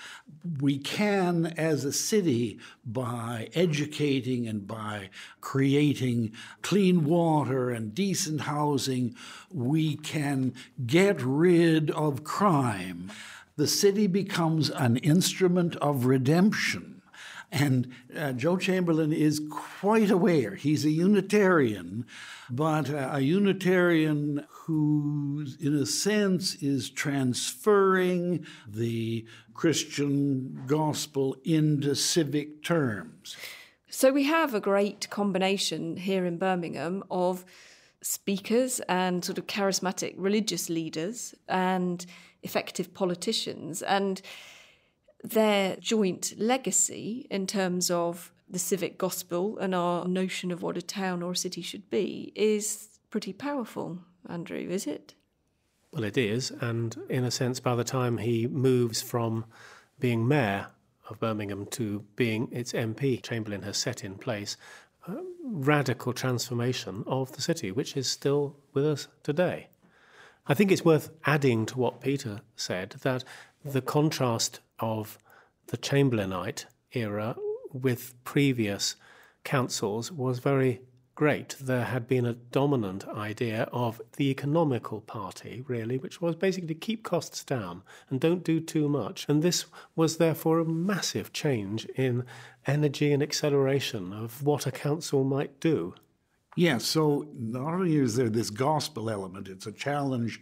we 0.60 0.80
can, 0.80 1.46
as 1.58 1.86
a 1.86 1.92
city, 1.92 2.58
by 2.84 3.50
educating 3.54 4.48
and 4.48 4.66
by 4.66 5.10
creating 5.42 6.32
clean 6.64 7.06
water 7.06 7.70
and 7.70 7.94
decent 7.94 8.42
housing, 8.42 9.16
we 9.52 9.98
can 9.98 10.54
get 10.86 11.22
rid 11.22 11.92
of 11.92 12.24
crime. 12.24 13.12
The 13.56 13.68
city 13.68 14.08
becomes 14.08 14.70
an 14.70 14.98
instrument 14.98 15.76
of 15.76 16.06
redemption 16.06 16.97
and 17.52 17.92
uh, 18.16 18.34
Joe 18.34 18.58
Chamberlain 18.58 19.14
is 19.14 19.42
quite 19.50 20.12
aware. 20.12 20.56
He's 20.56 20.84
a 20.86 20.90
Unitarian, 20.90 22.06
but 22.50 22.90
uh, 22.90 23.10
a 23.14 23.22
Unitarian 23.22 24.46
who, 24.50 25.46
in 25.60 25.74
a 25.74 25.86
sense, 25.86 26.56
is 26.56 26.90
transferring 26.90 28.46
the 28.68 29.26
Christian 29.54 30.64
gospel 30.68 31.38
into 31.46 31.96
civic 31.96 32.64
terms. 32.64 33.38
So 33.90 34.12
we 34.12 34.26
have 34.26 34.54
a 34.54 34.60
great 34.60 35.10
combination 35.10 35.98
here 35.98 36.26
in 36.26 36.38
Birmingham 36.38 37.04
of 37.10 37.46
speakers 38.02 38.80
and 38.82 39.24
sort 39.24 39.38
of 39.38 39.48
charismatic 39.48 40.14
religious 40.18 40.70
leaders 40.70 41.34
and 41.48 42.06
effective 42.44 42.94
politicians. 42.94 43.82
And 43.82 44.22
their 45.30 45.76
joint 45.78 46.34
legacy 46.38 47.28
in 47.30 47.48
terms 47.48 47.92
of 47.92 48.32
the 48.50 48.60
civic 48.60 48.98
gospel 48.98 49.58
and 49.58 49.76
our 49.76 50.08
notion 50.08 50.52
of 50.52 50.62
what 50.62 50.78
a 50.78 50.82
town 50.82 51.22
or 51.22 51.32
a 51.32 51.36
city 51.36 51.62
should 51.62 51.90
be 51.90 52.32
is 52.36 53.00
pretty 53.10 53.34
powerful, 53.34 54.00
Andrew, 54.30 54.58
is 54.58 54.88
it? 54.88 55.14
Well, 55.92 56.04
it 56.04 56.18
is. 56.18 56.52
And 56.52 56.96
in 57.10 57.24
a 57.24 57.32
sense, 57.32 57.60
by 57.60 57.76
the 57.76 57.84
time 57.84 58.18
he 58.18 58.48
moves 58.48 59.02
from 59.02 59.46
being 60.00 60.28
mayor 60.28 60.68
of 61.10 61.20
Birmingham 61.20 61.66
to 61.68 62.06
being 62.16 62.50
its 62.52 62.74
MP, 62.74 63.22
Chamberlain 63.22 63.64
has 63.64 63.78
set 63.78 64.04
in 64.04 64.16
place 64.16 64.58
a 65.08 65.16
radical 65.44 66.14
transformation 66.14 67.04
of 67.08 67.32
the 67.34 67.42
city, 67.42 67.72
which 67.72 67.96
is 67.98 68.10
still 68.10 68.56
with 68.74 68.86
us 68.86 69.08
today. 69.24 69.70
I 70.50 70.54
think 70.54 70.72
it's 70.72 70.86
worth 70.86 71.10
adding 71.26 71.66
to 71.68 71.78
what 71.78 72.00
Peter 72.00 72.40
said 72.56 72.92
that 73.02 73.26
the 73.66 73.82
contrast 73.82 74.62
of 74.80 75.18
the 75.68 75.78
Chamberlainite 75.78 76.66
era 76.94 77.36
with 77.74 78.14
previous 78.24 78.96
councils 79.44 80.10
was 80.10 80.40
very 80.40 80.80
great. 81.16 81.58
There 81.60 81.84
had 81.84 82.08
been 82.08 82.26
a 82.26 82.34
dominant 82.34 83.06
idea 83.10 83.64
of 83.74 84.02
the 84.16 84.30
economical 84.30 85.02
party, 85.02 85.66
really, 85.68 85.98
which 85.98 86.22
was 86.22 86.36
basically 86.36 86.76
keep 86.76 87.04
costs 87.04 87.44
down 87.44 87.84
and 88.10 88.22
don't 88.22 88.44
do 88.44 88.62
too 88.62 88.88
much. 88.88 89.26
And 89.28 89.42
this 89.42 89.66
was 89.98 90.16
therefore 90.16 90.60
a 90.60 90.66
massive 90.66 91.34
change 91.34 91.86
in 91.96 92.24
energy 92.66 93.12
and 93.12 93.22
acceleration 93.22 94.14
of 94.14 94.44
what 94.44 94.66
a 94.66 94.72
council 94.72 95.26
might 95.26 95.60
do. 95.60 95.96
Yes, 96.58 96.86
so 96.86 97.28
not 97.38 97.74
only 97.74 97.96
is 97.96 98.16
there 98.16 98.30
this 98.30 98.50
gospel 98.50 99.10
element, 99.10 99.48
it's 99.48 99.68
a 99.68 99.72
challenge 99.72 100.42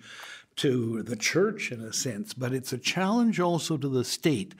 to 0.56 1.04
the 1.04 1.18
church 1.18 1.72
in 1.72 1.82
a 1.82 1.92
sense, 1.92 2.34
but 2.34 2.54
it's 2.54 2.72
a 2.72 2.78
challenge 2.78 3.40
also 3.40 3.76
to 3.76 3.90
the 3.90 4.06
state 4.06 4.56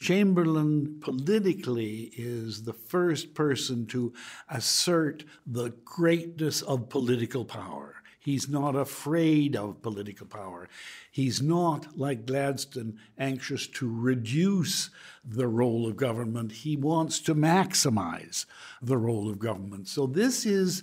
Chamberlain 0.00 0.98
politically 1.00 2.12
is 2.16 2.62
the 2.62 2.72
first 2.72 3.34
person 3.34 3.86
to 3.86 4.12
assert 4.48 5.24
the 5.44 5.70
greatness 5.84 6.62
of 6.62 6.88
political 6.88 7.44
power. 7.44 7.97
He's 8.28 8.46
not 8.46 8.76
afraid 8.76 9.56
of 9.56 9.80
political 9.80 10.26
power. 10.26 10.68
He's 11.10 11.40
not, 11.40 11.96
like 11.98 12.26
Gladstone, 12.26 12.98
anxious 13.16 13.66
to 13.68 13.90
reduce 13.90 14.90
the 15.24 15.48
role 15.48 15.88
of 15.88 15.96
government. 15.96 16.52
He 16.52 16.76
wants 16.76 17.20
to 17.20 17.34
maximize 17.34 18.44
the 18.82 18.98
role 18.98 19.30
of 19.30 19.38
government. 19.38 19.88
So, 19.88 20.06
this 20.06 20.44
is 20.44 20.82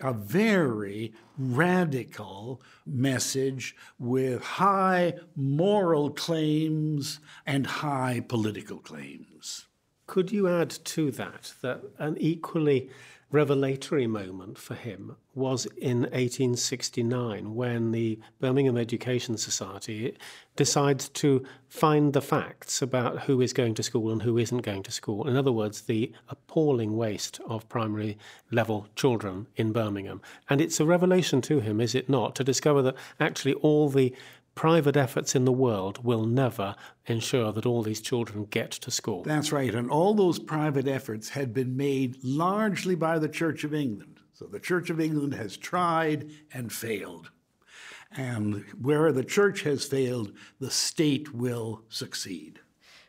a 0.00 0.14
very 0.14 1.12
radical 1.36 2.62
message 2.86 3.76
with 3.98 4.42
high 4.42 5.16
moral 5.34 6.08
claims 6.08 7.20
and 7.44 7.66
high 7.66 8.24
political 8.26 8.78
claims. 8.78 9.66
Could 10.06 10.32
you 10.32 10.48
add 10.48 10.70
to 10.70 11.10
that 11.10 11.52
that 11.60 11.82
an 11.98 12.16
equally 12.18 12.88
revelatory 13.32 14.06
moment 14.06 14.56
for 14.56 14.74
him 14.74 15.16
was 15.34 15.66
in 15.76 16.02
1869 16.02 17.54
when 17.54 17.90
the 17.92 18.18
Birmingham 18.40 18.78
Education 18.78 19.36
Society 19.36 20.16
decides 20.54 21.08
to 21.10 21.44
find 21.68 22.12
the 22.12 22.22
facts 22.22 22.80
about 22.80 23.24
who 23.24 23.40
is 23.42 23.52
going 23.52 23.74
to 23.74 23.82
school 23.82 24.10
and 24.10 24.22
who 24.22 24.38
isn't 24.38 24.62
going 24.62 24.82
to 24.84 24.90
school. 24.90 25.28
In 25.28 25.36
other 25.36 25.52
words, 25.52 25.82
the 25.82 26.12
appalling 26.28 26.96
waste 26.96 27.38
of 27.46 27.68
primary 27.68 28.16
level 28.50 28.86
children 28.96 29.46
in 29.56 29.72
Birmingham. 29.72 30.22
And 30.48 30.60
it's 30.60 30.80
a 30.80 30.86
revelation 30.86 31.42
to 31.42 31.60
him, 31.60 31.80
is 31.80 31.94
it 31.94 32.08
not, 32.08 32.34
to 32.36 32.44
discover 32.44 32.80
that 32.82 32.96
actually 33.20 33.54
all 33.54 33.90
the 33.90 34.14
private 34.56 34.96
efforts 34.96 35.36
in 35.36 35.44
the 35.44 35.52
world 35.52 36.02
will 36.02 36.24
never 36.24 36.74
ensure 37.04 37.52
that 37.52 37.66
all 37.66 37.82
these 37.82 38.00
children 38.00 38.46
get 38.46 38.72
to 38.72 38.90
school. 38.90 39.22
That's 39.22 39.52
right. 39.52 39.72
And 39.72 39.88
all 39.88 40.14
those 40.14 40.40
private 40.40 40.88
efforts 40.88 41.28
had 41.28 41.54
been 41.54 41.76
made 41.76 42.16
largely 42.24 42.96
by 42.96 43.20
the 43.20 43.28
Church 43.28 43.62
of 43.62 43.72
England. 43.72 44.18
So 44.32 44.46
the 44.46 44.58
Church 44.58 44.90
of 44.90 44.98
England 44.98 45.34
has 45.34 45.56
tried 45.56 46.30
and 46.52 46.72
failed. 46.72 47.30
And 48.16 48.64
where 48.80 49.12
the 49.12 49.24
church 49.24 49.62
has 49.62 49.84
failed, 49.84 50.32
the 50.58 50.70
state 50.70 51.34
will 51.34 51.82
succeed. 51.88 52.60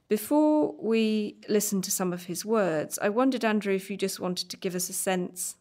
Before 0.09 0.75
we 0.79 1.37
listen 1.47 1.81
to 1.83 1.91
some 1.91 2.11
of 2.11 2.25
his 2.25 2.45
words, 2.45 2.99
I 3.01 3.09
wondered, 3.09 3.45
Andrew, 3.45 3.73
if 3.73 3.89
you 3.89 3.95
just 3.95 4.19
wanted 4.19 4.49
to 4.49 4.57
give 4.57 4.75
us 4.75 4.89
a 4.89 4.93
sense. 4.93 5.55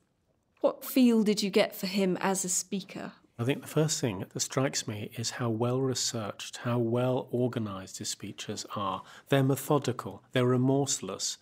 What 0.60 0.84
feel 0.84 1.22
did 1.22 1.42
you 1.42 1.50
get 1.50 1.76
for 1.76 1.86
him 1.86 2.16
as 2.20 2.44
a 2.44 2.48
speaker? 2.48 3.12
I 3.38 3.44
think 3.44 3.60
the 3.60 3.68
first 3.68 4.00
thing 4.00 4.24
that 4.32 4.40
strikes 4.40 4.88
me 4.88 5.10
is 5.18 5.32
how 5.32 5.50
well 5.50 5.80
researched, 5.80 6.58
how 6.58 6.78
well 6.78 7.28
organized 7.30 7.98
his 7.98 8.08
speeches 8.08 8.64
are. 8.74 9.02
They're 9.28 9.42
methodical, 9.42 10.22
they're 10.32 10.46
remorseless 10.46 11.36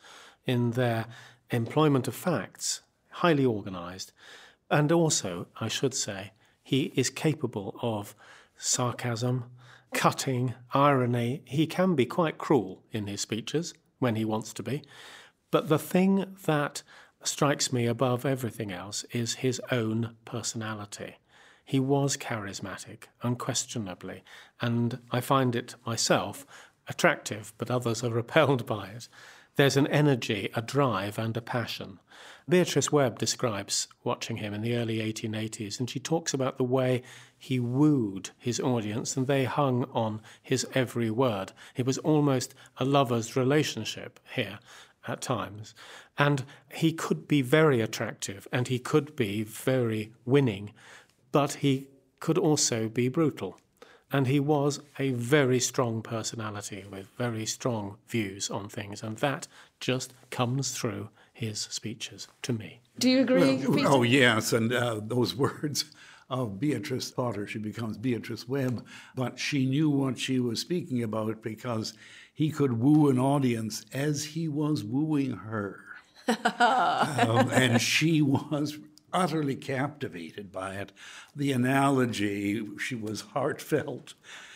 in 0.44 0.72
their 0.72 1.06
employment 1.50 2.08
of 2.08 2.16
facts, 2.16 2.80
highly 3.10 3.44
organized. 3.44 4.10
And 4.68 4.90
also, 4.90 5.46
I 5.60 5.68
should 5.68 5.94
say, 5.94 6.32
he 6.64 6.92
is 6.96 7.10
capable 7.10 7.78
of 7.80 8.16
sarcasm, 8.56 9.44
cutting, 9.92 10.54
irony. 10.72 11.42
He 11.44 11.68
can 11.68 11.94
be 11.94 12.06
quite 12.06 12.38
cruel 12.38 12.82
in 12.90 13.06
his 13.06 13.20
speeches 13.20 13.72
when 14.00 14.16
he 14.16 14.24
wants 14.24 14.52
to 14.54 14.64
be. 14.64 14.82
But 15.52 15.68
the 15.68 15.78
thing 15.78 16.36
that 16.46 16.82
strikes 17.22 17.72
me 17.72 17.86
above 17.86 18.26
everything 18.26 18.72
else 18.72 19.04
is 19.12 19.34
his 19.34 19.60
own 19.70 20.16
personality. 20.24 21.18
He 21.64 21.80
was 21.80 22.16
charismatic, 22.16 23.04
unquestionably, 23.22 24.22
and 24.60 24.98
I 25.10 25.20
find 25.20 25.56
it 25.56 25.74
myself 25.86 26.46
attractive, 26.88 27.52
but 27.58 27.70
others 27.70 28.04
are 28.04 28.10
repelled 28.22 28.66
by 28.66 28.88
it. 28.88 29.08
There's 29.56 29.76
an 29.76 29.86
energy, 29.86 30.50
a 30.54 30.62
drive, 30.62 31.18
and 31.18 31.36
a 31.36 31.40
passion. 31.40 32.00
Beatrice 32.48 32.92
Webb 32.92 33.18
describes 33.18 33.88
watching 34.02 34.38
him 34.38 34.52
in 34.52 34.60
the 34.60 34.76
early 34.76 34.98
1880s, 34.98 35.78
and 35.78 35.88
she 35.88 36.00
talks 36.00 36.34
about 36.34 36.58
the 36.58 36.64
way 36.64 37.02
he 37.38 37.60
wooed 37.60 38.30
his 38.38 38.58
audience 38.60 39.16
and 39.16 39.26
they 39.26 39.44
hung 39.44 39.84
on 39.92 40.20
his 40.42 40.66
every 40.74 41.10
word. 41.10 41.52
It 41.76 41.86
was 41.86 41.98
almost 41.98 42.54
a 42.78 42.84
lover's 42.84 43.36
relationship 43.36 44.18
here 44.34 44.58
at 45.06 45.20
times. 45.20 45.74
And 46.16 46.44
he 46.72 46.92
could 46.92 47.28
be 47.28 47.42
very 47.42 47.80
attractive 47.80 48.48
and 48.50 48.68
he 48.68 48.78
could 48.78 49.14
be 49.14 49.42
very 49.42 50.12
winning, 50.24 50.72
but 51.34 51.54
he 51.54 51.88
could 52.20 52.38
also 52.38 52.88
be 52.88 53.08
brutal. 53.08 53.58
And 54.12 54.28
he 54.28 54.38
was 54.38 54.78
a 55.00 55.10
very 55.10 55.58
strong 55.58 56.00
personality 56.00 56.84
with 56.88 57.08
very 57.18 57.44
strong 57.44 57.96
views 58.06 58.50
on 58.50 58.68
things, 58.68 59.02
and 59.02 59.16
that 59.16 59.48
just 59.80 60.14
comes 60.30 60.70
through 60.70 61.08
his 61.32 61.58
speeches 61.58 62.28
to 62.42 62.52
me. 62.52 62.80
Do 63.00 63.10
you 63.10 63.22
agree? 63.22 63.66
Well, 63.66 63.96
oh, 63.96 64.02
yes, 64.04 64.52
and 64.52 64.72
uh, 64.72 65.00
those 65.02 65.34
words 65.46 65.86
of 66.30 66.60
Beatrice 66.60 67.10
Potter, 67.10 67.48
she 67.48 67.58
becomes 67.58 67.98
Beatrice 67.98 68.48
Webb, 68.48 68.86
but 69.16 69.36
she 69.36 69.66
knew 69.66 69.90
what 69.90 70.16
she 70.16 70.38
was 70.38 70.60
speaking 70.60 71.02
about 71.02 71.42
because 71.42 71.94
he 72.32 72.48
could 72.52 72.78
woo 72.78 73.10
an 73.10 73.18
audience 73.18 73.84
as 73.92 74.22
he 74.22 74.46
was 74.46 74.84
wooing 74.84 75.32
her. 75.32 75.80
um, 76.28 77.50
and 77.50 77.82
she 77.82 78.22
was 78.22 78.78
utterly 79.14 79.56
captivated 79.56 80.52
by 80.52 80.74
it. 80.74 80.92
The 81.34 81.52
analogy, 81.52 82.62
she 82.78 82.94
was 82.94 83.22
heartfelt. 83.22 84.14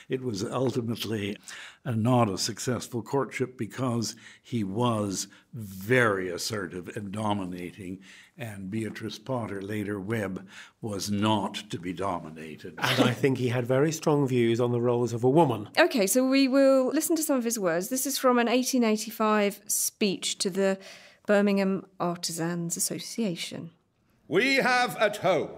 It 0.08 0.22
was 0.22 0.42
ultimately 0.42 1.36
not 1.84 2.30
a 2.30 2.38
successful 2.38 3.02
courtship 3.02 3.58
because 3.58 4.16
he 4.42 4.64
was 4.64 5.28
very 5.52 6.30
assertive 6.30 6.96
and 6.96 7.12
dominating, 7.12 8.00
and 8.36 8.70
Beatrice 8.70 9.18
Potter, 9.18 9.60
later 9.60 10.00
Webb, 10.00 10.46
was 10.80 11.10
not 11.10 11.54
to 11.70 11.78
be 11.78 11.92
dominated. 11.92 12.78
And 12.82 13.08
I 13.08 13.12
think 13.12 13.38
he 13.38 13.48
had 13.48 13.66
very 13.66 13.92
strong 13.92 14.26
views 14.26 14.60
on 14.60 14.72
the 14.72 14.80
roles 14.80 15.12
of 15.12 15.24
a 15.24 15.30
woman. 15.30 15.68
Okay, 15.78 16.06
so 16.06 16.26
we 16.26 16.48
will 16.48 16.86
listen 16.86 17.14
to 17.16 17.22
some 17.22 17.36
of 17.36 17.44
his 17.44 17.58
words. 17.58 17.88
This 17.88 18.06
is 18.06 18.16
from 18.16 18.38
an 18.38 18.46
1885 18.46 19.60
speech 19.66 20.38
to 20.38 20.50
the 20.50 20.78
Birmingham 21.26 21.84
Artisans 22.00 22.76
Association. 22.78 23.70
We 24.28 24.56
have 24.56 24.96
at 24.98 25.18
home 25.18 25.50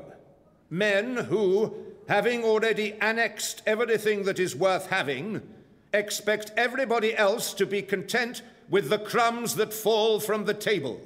men 0.70 1.16
who, 1.16 1.74
having 2.08 2.44
already 2.44 2.94
annexed 3.00 3.62
everything 3.66 4.22
that 4.22 4.38
is 4.38 4.54
worth 4.54 4.86
having, 4.86 5.42
expect 5.92 6.52
everybody 6.56 7.16
else 7.16 7.52
to 7.54 7.66
be 7.66 7.82
content 7.82 8.42
with 8.68 8.88
the 8.88 8.98
crumbs 8.98 9.56
that 9.56 9.74
fall 9.74 10.20
from 10.20 10.44
the 10.44 10.54
table. 10.54 11.00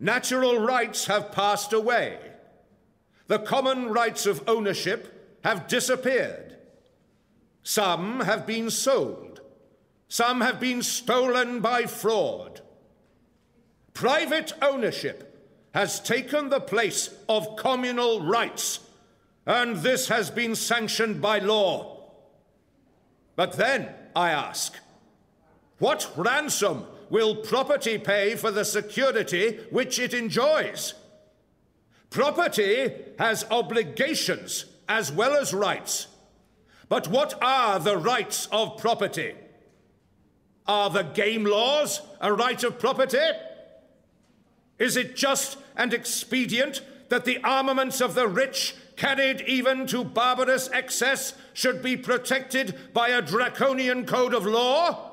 Natural 0.00 0.58
rights 0.58 1.06
have 1.06 1.30
passed 1.30 1.72
away. 1.72 2.18
The 3.28 3.38
common 3.38 3.90
rights 3.90 4.26
of 4.26 4.46
ownership 4.48 5.38
have 5.44 5.68
disappeared. 5.68 6.56
Some 7.62 8.20
have 8.20 8.44
been 8.46 8.70
sold. 8.70 9.40
Some 10.08 10.40
have 10.40 10.58
been 10.58 10.82
stolen 10.82 11.60
by 11.60 11.86
fraud. 11.86 12.60
Private 13.94 14.52
ownership 14.60 15.33
has 15.74 15.98
taken 15.98 16.48
the 16.48 16.60
place 16.60 17.10
of 17.28 17.56
communal 17.56 18.24
rights, 18.24 18.78
and 19.44 19.78
this 19.78 20.06
has 20.08 20.30
been 20.30 20.54
sanctioned 20.54 21.20
by 21.20 21.40
law. 21.40 22.00
But 23.34 23.54
then, 23.54 23.92
I 24.14 24.30
ask, 24.30 24.76
what 25.78 26.10
ransom 26.16 26.84
will 27.10 27.34
property 27.34 27.98
pay 27.98 28.36
for 28.36 28.52
the 28.52 28.64
security 28.64 29.58
which 29.70 29.98
it 29.98 30.14
enjoys? 30.14 30.94
Property 32.08 32.92
has 33.18 33.44
obligations 33.50 34.66
as 34.88 35.10
well 35.10 35.34
as 35.34 35.52
rights. 35.52 36.06
But 36.88 37.08
what 37.08 37.34
are 37.42 37.80
the 37.80 37.98
rights 37.98 38.46
of 38.52 38.78
property? 38.78 39.34
Are 40.68 40.88
the 40.88 41.02
game 41.02 41.44
laws 41.44 42.00
a 42.20 42.32
right 42.32 42.62
of 42.62 42.78
property? 42.78 43.18
Is 44.78 44.96
it 44.96 45.16
just 45.16 45.58
and 45.76 45.92
expedient 45.92 46.82
that 47.08 47.24
the 47.24 47.38
armaments 47.44 48.00
of 48.00 48.14
the 48.14 48.26
rich, 48.26 48.74
carried 48.96 49.40
even 49.42 49.86
to 49.88 50.04
barbarous 50.04 50.68
excess, 50.72 51.34
should 51.52 51.82
be 51.82 51.96
protected 51.96 52.92
by 52.92 53.08
a 53.08 53.22
draconian 53.22 54.06
code 54.06 54.34
of 54.34 54.46
law? 54.46 55.12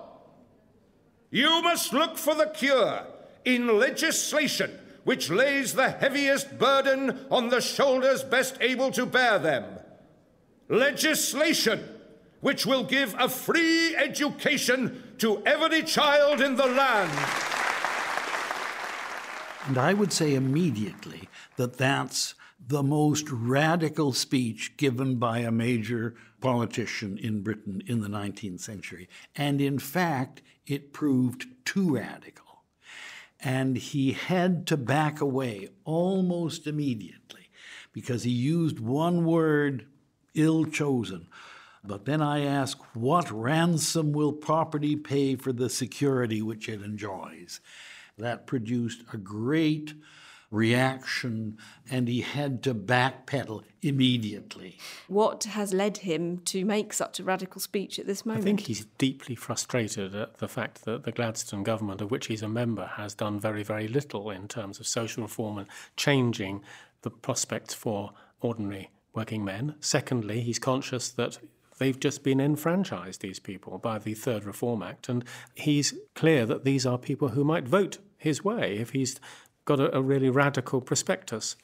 You 1.29 1.61
must 1.61 1.93
look 1.93 2.17
for 2.17 2.35
the 2.35 2.47
cure 2.47 3.05
in 3.45 3.79
legislation 3.79 4.77
which 5.03 5.29
lays 5.29 5.73
the 5.73 5.89
heaviest 5.89 6.59
burden 6.59 7.25
on 7.31 7.49
the 7.49 7.61
shoulders 7.61 8.23
best 8.23 8.57
able 8.61 8.91
to 8.91 9.05
bear 9.05 9.39
them. 9.39 9.65
Legislation 10.69 11.83
which 12.41 12.65
will 12.65 12.83
give 12.83 13.15
a 13.19 13.29
free 13.29 13.95
education 13.95 15.03
to 15.19 15.41
every 15.45 15.83
child 15.83 16.41
in 16.41 16.55
the 16.55 16.65
land. 16.65 17.50
And 19.67 19.77
I 19.77 19.93
would 19.93 20.11
say 20.11 20.33
immediately 20.33 21.29
that 21.57 21.77
that's 21.77 22.33
the 22.67 22.83
most 22.83 23.29
radical 23.29 24.13
speech 24.13 24.77
given 24.77 25.15
by 25.15 25.39
a 25.39 25.51
major 25.51 26.15
politician 26.39 27.17
in 27.17 27.41
Britain 27.41 27.81
in 27.85 28.01
the 28.01 28.07
19th 28.07 28.59
century. 28.59 29.07
And 29.35 29.61
in 29.61 29.79
fact, 29.79 30.41
it 30.65 30.93
proved 30.93 31.47
too 31.65 31.95
radical. 31.95 32.63
And 33.39 33.77
he 33.77 34.11
had 34.13 34.67
to 34.67 34.77
back 34.77 35.21
away 35.21 35.69
almost 35.83 36.67
immediately 36.67 37.49
because 37.93 38.23
he 38.23 38.31
used 38.31 38.79
one 38.79 39.25
word 39.25 39.87
ill 40.33 40.65
chosen. 40.65 41.27
But 41.83 42.05
then 42.05 42.21
I 42.21 42.41
ask, 42.45 42.77
what 42.93 43.31
ransom 43.31 44.11
will 44.11 44.33
property 44.33 44.95
pay 44.95 45.35
for 45.35 45.51
the 45.51 45.69
security 45.69 46.41
which 46.41 46.69
it 46.69 46.83
enjoys? 46.83 47.59
That 48.17 48.47
produced 48.47 49.03
a 49.13 49.17
great 49.17 49.93
reaction, 50.51 51.57
and 51.89 52.07
he 52.09 52.21
had 52.21 52.61
to 52.61 52.75
backpedal 52.75 53.63
immediately. 53.81 54.77
What 55.07 55.45
has 55.45 55.73
led 55.73 55.99
him 55.99 56.39
to 56.39 56.65
make 56.65 56.91
such 56.91 57.19
a 57.19 57.23
radical 57.23 57.61
speech 57.61 57.97
at 57.97 58.05
this 58.05 58.25
moment? 58.25 58.43
I 58.43 58.45
think 58.45 58.59
he's 58.61 58.85
deeply 58.97 59.35
frustrated 59.35 60.13
at 60.13 60.37
the 60.37 60.49
fact 60.49 60.83
that 60.83 61.03
the 61.03 61.13
Gladstone 61.13 61.63
government, 61.63 62.01
of 62.01 62.11
which 62.11 62.27
he's 62.27 62.43
a 62.43 62.49
member, 62.49 62.85
has 62.97 63.13
done 63.15 63.39
very, 63.39 63.63
very 63.63 63.87
little 63.87 64.29
in 64.29 64.47
terms 64.49 64.79
of 64.79 64.87
social 64.87 65.23
reform 65.23 65.57
and 65.57 65.67
changing 65.95 66.61
the 67.01 67.09
prospects 67.09 67.73
for 67.73 68.11
ordinary 68.41 68.91
working 69.13 69.43
men. 69.45 69.75
Secondly, 69.79 70.41
he's 70.41 70.59
conscious 70.59 71.09
that 71.09 71.39
they've 71.81 71.99
just 71.99 72.23
been 72.23 72.39
enfranchised, 72.39 73.21
these 73.21 73.39
people, 73.39 73.79
by 73.79 73.97
the 73.97 74.13
Third 74.13 74.43
Reform 74.43 74.83
Act. 74.83 75.09
And 75.09 75.25
he's 75.55 75.95
clear 76.13 76.45
that 76.45 76.63
these 76.63 76.85
are 76.85 76.99
people 76.99 77.29
who 77.29 77.43
might 77.43 77.67
vote 77.67 77.97
his 78.19 78.43
way 78.43 78.77
if 78.77 78.91
he's 78.91 79.19
got 79.65 79.79
a, 79.79 79.97
a 79.97 79.99
really 79.99 80.29
radical 80.29 80.79
prospectus. 80.79 81.55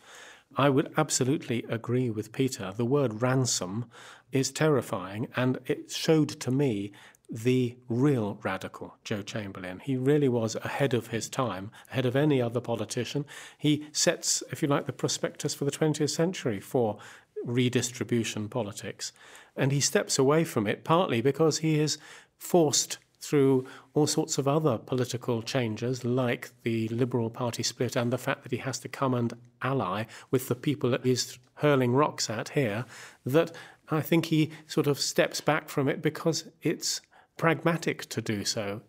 I 0.56 0.70
would 0.70 0.92
absolutely 0.98 1.64
agree 1.70 2.10
with 2.10 2.32
Peter. 2.32 2.74
The 2.76 2.84
word 2.84 3.22
ransom 3.22 3.86
is 4.32 4.50
terrifying, 4.50 5.28
and 5.36 5.60
it 5.68 5.92
showed 5.92 6.30
to 6.30 6.50
me 6.50 6.94
the 7.30 7.78
real 7.88 8.40
radical 8.42 8.96
Joe 9.04 9.22
Chamberlain. 9.22 9.82
He 9.84 9.98
really 9.98 10.30
was 10.30 10.56
ahead 10.56 10.96
of 10.96 11.08
his 11.08 11.30
time, 11.30 11.70
ahead 11.92 12.08
of 12.08 12.16
any 12.16 12.42
other 12.42 12.62
politician. 12.62 13.24
He 13.56 13.86
sets, 13.92 14.42
if 14.52 14.64
you 14.64 14.68
like, 14.68 14.88
the 14.88 14.94
prospectus 14.94 15.54
for 15.54 15.66
the 15.66 15.72
20th 15.72 16.10
century 16.10 16.60
for 16.60 16.98
redistribution 17.44 18.50
politics. 18.50 19.12
And 19.58 19.72
he 19.72 19.82
steps 19.82 20.20
away 20.20 20.44
from 20.44 20.68
it 20.68 20.84
partly 20.84 21.22
because 21.22 21.60
he 21.60 21.80
is 21.80 21.98
forced 22.38 23.00
through 23.20 23.66
all 23.94 24.08
sorts 24.08 24.38
of 24.38 24.48
other 24.48 24.78
political 24.78 25.42
changes, 25.42 26.06
like 26.06 26.52
the 26.64 26.88
Liberal 26.90 27.30
Party 27.30 27.64
split 27.64 27.96
and 27.96 28.14
the 28.14 28.18
fact 28.18 28.44
that 28.44 28.52
he 28.52 28.60
has 28.60 28.80
to 28.80 28.88
come 28.88 29.14
and 29.14 29.34
ally 29.62 30.06
with 30.30 30.48
the 30.48 30.56
people 30.56 30.92
that 30.92 31.04
he's 31.04 31.40
hurling 31.56 31.94
rocks 31.94 32.30
at 32.30 32.50
here, 32.50 32.86
that 33.26 33.52
I 33.90 34.02
think 34.02 34.26
he 34.26 34.52
sort 34.68 34.88
of 34.88 35.00
steps 35.00 35.42
back 35.42 35.70
from 35.70 35.88
it 35.88 36.02
because 36.02 36.46
it's 36.62 37.02
pragmatic 37.38 38.06
to 38.10 38.22
do 38.22 38.46
so, 38.46 38.82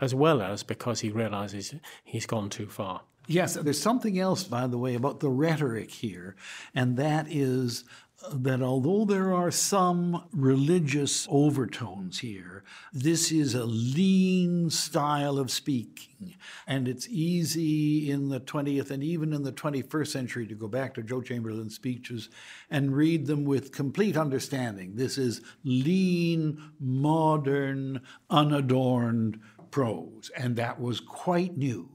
as 0.00 0.14
well 0.14 0.42
as 0.42 0.62
because 0.62 1.00
he 1.00 1.10
realizes 1.10 1.74
he's 2.04 2.26
gone 2.26 2.50
too 2.50 2.66
far. 2.66 3.02
Yes, 3.26 3.54
there's 3.54 3.80
something 3.80 4.18
else, 4.18 4.44
by 4.44 4.66
the 4.66 4.78
way, 4.78 4.94
about 4.94 5.20
the 5.20 5.30
rhetoric 5.30 5.90
here, 5.90 6.34
and 6.74 6.96
that 6.96 7.26
is 7.28 7.84
that 8.32 8.62
although 8.62 9.04
there 9.04 9.32
are 9.34 9.50
some 9.50 10.24
religious 10.32 11.26
overtones 11.30 12.18
here, 12.18 12.64
this 12.92 13.32
is 13.32 13.54
a 13.54 13.64
lean 13.64 14.68
style 14.70 15.38
of 15.38 15.50
speaking. 15.50 16.34
And 16.66 16.86
it's 16.86 17.08
easy 17.08 18.10
in 18.10 18.28
the 18.28 18.40
20th 18.40 18.90
and 18.90 19.02
even 19.02 19.32
in 19.32 19.42
the 19.42 19.52
21st 19.52 20.08
century 20.08 20.46
to 20.46 20.54
go 20.54 20.68
back 20.68 20.94
to 20.94 21.02
Joe 21.02 21.22
Chamberlain's 21.22 21.74
speeches 21.74 22.28
and 22.70 22.94
read 22.94 23.26
them 23.26 23.44
with 23.44 23.72
complete 23.72 24.16
understanding. 24.16 24.96
This 24.96 25.16
is 25.16 25.40
lean, 25.64 26.72
modern, 26.78 28.02
unadorned 28.28 29.40
prose. 29.70 30.30
And 30.36 30.56
that 30.56 30.80
was 30.80 31.00
quite 31.00 31.56
new 31.56 31.88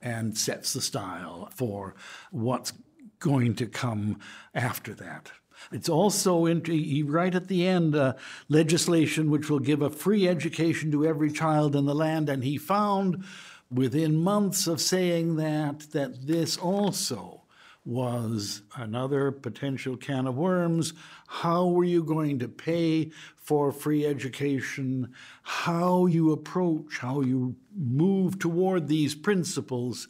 and 0.00 0.36
sets 0.36 0.72
the 0.72 0.80
style 0.80 1.48
for 1.54 1.94
what's 2.32 2.72
going 3.20 3.54
to 3.54 3.66
come 3.66 4.18
after 4.52 4.92
that. 4.94 5.30
It's 5.70 5.88
also 5.88 6.46
in, 6.46 6.62
right 7.06 7.34
at 7.34 7.48
the 7.48 7.66
end 7.66 7.94
uh, 7.94 8.14
legislation 8.48 9.30
which 9.30 9.48
will 9.48 9.60
give 9.60 9.82
a 9.82 9.90
free 9.90 10.28
education 10.28 10.90
to 10.92 11.06
every 11.06 11.30
child 11.30 11.76
in 11.76 11.84
the 11.84 11.94
land, 11.94 12.28
and 12.28 12.42
he 12.42 12.58
found 12.58 13.24
within 13.70 14.16
months 14.16 14.66
of 14.66 14.80
saying 14.80 15.36
that 15.36 15.80
that 15.92 16.26
this 16.26 16.56
also 16.56 17.42
was 17.84 18.62
another 18.76 19.32
potential 19.32 19.96
can 19.96 20.26
of 20.26 20.36
worms. 20.36 20.92
How 21.26 21.66
were 21.66 21.84
you 21.84 22.04
going 22.04 22.38
to 22.38 22.48
pay 22.48 23.10
for 23.36 23.72
free 23.72 24.06
education? 24.06 25.12
How 25.42 26.06
you 26.06 26.30
approach, 26.32 26.98
how 26.98 27.22
you 27.22 27.56
move 27.76 28.38
toward 28.38 28.86
these 28.86 29.14
principles? 29.14 30.06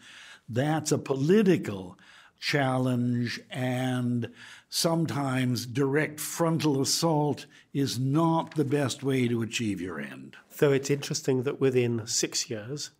That's 0.48 0.92
a 0.92 0.98
political 0.98 1.98
challenge 2.38 3.40
and 3.50 4.28
sometimes 4.74 5.66
direct 5.66 6.18
frontal 6.18 6.80
assault 6.80 7.44
is 7.74 7.98
not 7.98 8.54
the 8.54 8.64
best 8.64 9.02
way 9.02 9.28
to 9.28 9.42
achieve 9.42 9.82
your 9.82 10.00
end. 10.00 10.34
Though 10.56 10.72
it's 10.72 10.88
interesting 10.88 11.42
that 11.42 11.60
within 11.60 12.06
six 12.06 12.48
years, 12.48 12.90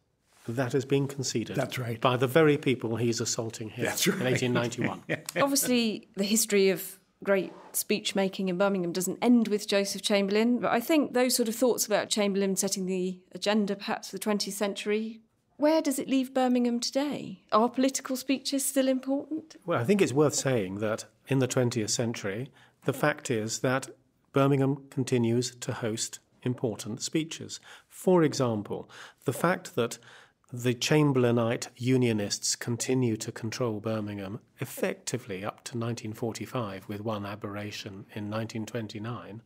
that 0.47 0.75
has 0.75 0.85
been 0.85 1.09
conceded. 1.09 1.57
That's 1.57 1.79
right. 1.79 1.99
By 1.99 2.19
the 2.19 2.27
very 2.27 2.59
people 2.59 2.97
he's 2.97 3.23
assaulting 3.23 3.71
here 3.71 3.87
That's 3.87 4.07
right. 4.07 4.43
in 4.43 4.53
1891. 4.53 5.23
Obviously, 5.43 6.09
the 6.15 6.25
history 6.25 6.69
of 6.69 6.99
great 7.25 7.55
speech 7.73 8.15
making 8.15 8.51
in 8.51 8.59
Birmingham 8.59 8.93
doesn't 8.93 9.19
end 9.23 9.49
with 9.49 9.67
Joseph 9.67 10.03
Chamberlain, 10.03 10.59
but 10.59 10.73
I 10.73 10.81
think 10.81 11.15
those 11.15 11.35
sort 11.35 11.49
of 11.49 11.55
thoughts 11.55 11.87
about 11.87 12.11
Chamberlain 12.11 12.55
setting 12.55 12.85
the 12.85 13.19
agenda 13.35 13.77
perhaps 13.77 14.11
for 14.11 14.19
the 14.19 14.23
20th 14.23 14.53
century 14.53 15.23
where 15.63 15.81
does 15.81 16.01
it 16.01 16.09
leave 16.09 16.35
Birmingham 16.35 16.81
today? 16.81 17.45
Are 17.53 17.69
political 17.69 18.17
speeches 18.17 18.65
still 18.65 18.89
important? 18.89 19.55
Well, 19.65 19.79
I 19.79 19.85
think 19.85 20.03
it's 20.03 20.13
worth 20.13 20.35
saying 20.35 20.81
that 20.81 21.05
in 21.33 21.39
the 21.39 21.49
20th 21.49 21.89
century, 21.89 22.53
the 22.85 22.93
fact 22.93 23.31
is 23.31 23.61
that 23.61 23.89
Birmingham 24.35 24.85
continues 24.91 25.57
to 25.57 25.73
host 25.73 26.19
important 26.43 27.01
speeches. 27.01 27.59
For 27.89 28.23
example, 28.23 28.89
the 29.25 29.33
fact 29.33 29.75
that 29.75 29.99
the 30.53 30.75
Chamberlainite 30.75 31.69
Unionists 31.77 32.55
continue 32.55 33.17
to 33.17 33.33
control 33.33 33.81
Birmingham 33.81 34.41
effectively 34.61 35.43
up 35.43 35.65
to 35.65 35.79
1945, 35.79 36.87
with 36.87 37.01
one 37.01 37.25
aberration 37.25 38.05
in 38.15 38.29
1929, 38.29 39.41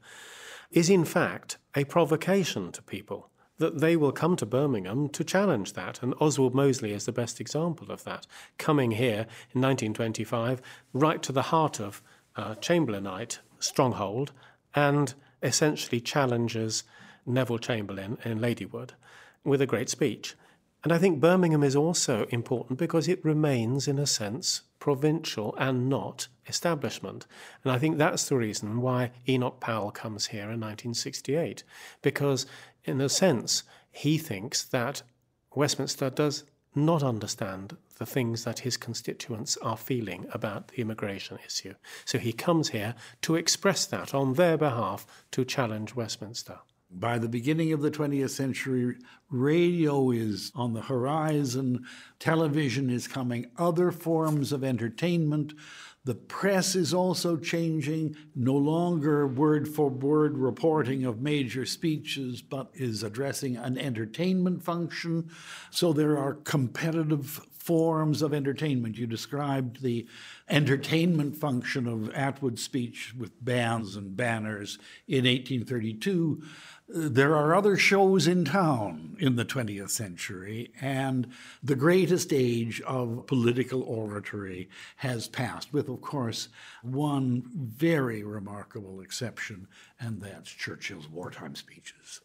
is 0.73 0.91
in 0.91 1.05
fact 1.05 1.59
a 1.77 1.85
provocation 1.85 2.73
to 2.73 2.83
people 2.83 3.31
that 3.59 3.81
they 3.81 3.97
will 3.97 4.13
come 4.13 4.37
to 4.37 4.47
Birmingham 4.47 5.09
to 5.11 5.25
challenge 5.25 5.73
that. 5.73 6.03
And 6.03 6.15
Oswald 6.21 6.55
Mosley 6.55 6.93
is 6.93 7.07
the 7.07 7.13
best 7.13 7.41
example 7.41 7.91
of 7.91 8.05
that, 8.05 8.27
coming 8.59 8.93
here 8.93 9.27
in 9.55 9.63
1925, 9.63 10.61
right 10.93 11.23
to 11.23 11.33
the 11.33 11.43
heart 11.43 11.81
of 11.81 12.03
uh, 12.37 12.55
Chamberlainite 12.57 13.39
stronghold, 13.59 14.33
and 14.75 15.15
essentially 15.43 16.01
challenges 16.01 16.85
Neville 17.25 17.59
Chamberlain 17.59 18.19
in 18.25 18.39
Ladywood 18.39 18.91
with 19.45 19.61
a 19.61 19.67
great 19.67 19.89
speech. 19.89 20.35
And 20.87 20.93
I 20.93 20.99
think 20.99 21.19
Birmingham 21.19 21.65
is 21.65 21.75
also 21.75 22.27
important 22.31 22.79
because 22.79 23.09
it 23.09 23.25
remains, 23.25 23.89
in 23.89 23.99
a 23.99 24.07
sense, 24.07 24.63
provincial 24.79 25.53
and 25.59 25.89
not 25.89 26.29
establishment. 26.47 27.27
And 27.65 27.73
I 27.73 27.79
think 27.81 27.99
that's 27.99 28.29
the 28.29 28.37
reason 28.37 28.81
why 28.81 29.11
Enoch 29.29 29.59
Powell 29.59 29.91
comes 29.91 30.29
here 30.29 30.43
in 30.43 30.61
1968, 30.61 31.65
because, 32.03 32.47
in 32.85 33.01
a 33.01 33.09
sense, 33.09 33.65
he 33.91 34.17
thinks 34.17 34.63
that 34.63 35.03
Westminster 35.57 36.09
does 36.09 36.45
not 36.73 37.03
understand 37.03 37.77
the 37.99 38.07
things 38.07 38.45
that 38.45 38.61
his 38.61 38.77
constituents 38.77 39.57
are 39.57 39.77
feeling 39.77 40.27
about 40.31 40.69
the 40.69 40.83
immigration 40.83 41.37
issue. 41.45 41.75
So 42.05 42.19
he 42.19 42.33
comes 42.33 42.69
here 42.69 42.95
to 43.23 43.35
express 43.35 43.87
that 43.87 44.15
on 44.15 44.35
their 44.35 44.57
behalf 44.57 45.05
to 45.33 45.45
challenge 45.45 45.97
Westminster. 45.97 46.61
By 46.91 47.19
the 47.19 47.29
beginning 47.29 47.73
of 47.73 47.83
the 47.83 47.91
20th 47.91 48.31
century, 48.31 48.97
radio 49.29 50.13
is 50.13 50.53
on 50.55 50.73
the 50.73 50.83
horizon, 50.83 51.85
television 52.21 52.91
is 52.91 53.09
coming, 53.09 53.47
other 53.59 53.91
forms 53.91 54.53
of 54.53 54.63
entertainment. 54.63 55.53
The 56.05 56.15
press 56.15 56.77
is 56.77 56.95
also 56.95 57.37
changing, 57.37 58.17
no 58.37 58.55
longer 58.55 59.27
word 59.27 59.67
for 59.67 59.91
word 59.91 60.39
reporting 60.39 61.05
of 61.05 61.21
major 61.21 61.67
speeches, 61.67 62.41
but 62.41 62.71
is 62.75 63.03
addressing 63.03 63.57
an 63.57 63.77
entertainment 63.77 64.63
function. 64.63 65.29
So 65.73 65.93
there 65.93 66.17
are 66.17 66.35
competitive 66.35 67.41
forms 67.67 68.23
of 68.23 68.33
entertainment. 68.33 68.97
You 68.97 69.09
described 69.09 69.83
the 69.83 70.07
entertainment 70.49 71.37
function 71.37 71.89
of 71.89 72.13
Attwood's 72.15 72.63
speech 72.63 73.13
with 73.19 73.45
bands 73.45 73.97
and 73.97 74.17
banners 74.17 74.79
in 75.09 75.25
1832 75.25 76.45
there 76.89 77.35
are 77.35 77.55
other 77.55 77.77
shows 77.77 78.27
in 78.27 78.45
town 78.45 79.17
in 79.19 79.37
the 79.37 79.45
20th 79.45 79.91
century, 79.91 80.73
and 80.81 81.27
the 81.63 81.75
greatest 81.75 82.33
age 82.33 82.81
of 82.83 83.27
political 83.27 83.83
oratory 83.83 84.69
has 84.97 85.27
passed, 85.29 85.73
with, 85.73 85.89
of 85.89 86.01
course, 86.01 86.49
one 86.83 87.43
very 87.55 88.23
remarkable 88.23 89.01
exception, 89.01 89.67
and 89.99 90.21
that's 90.21 90.51
Churchill's 90.51 91.09
wartime 91.09 91.57
speeches. 91.57 92.21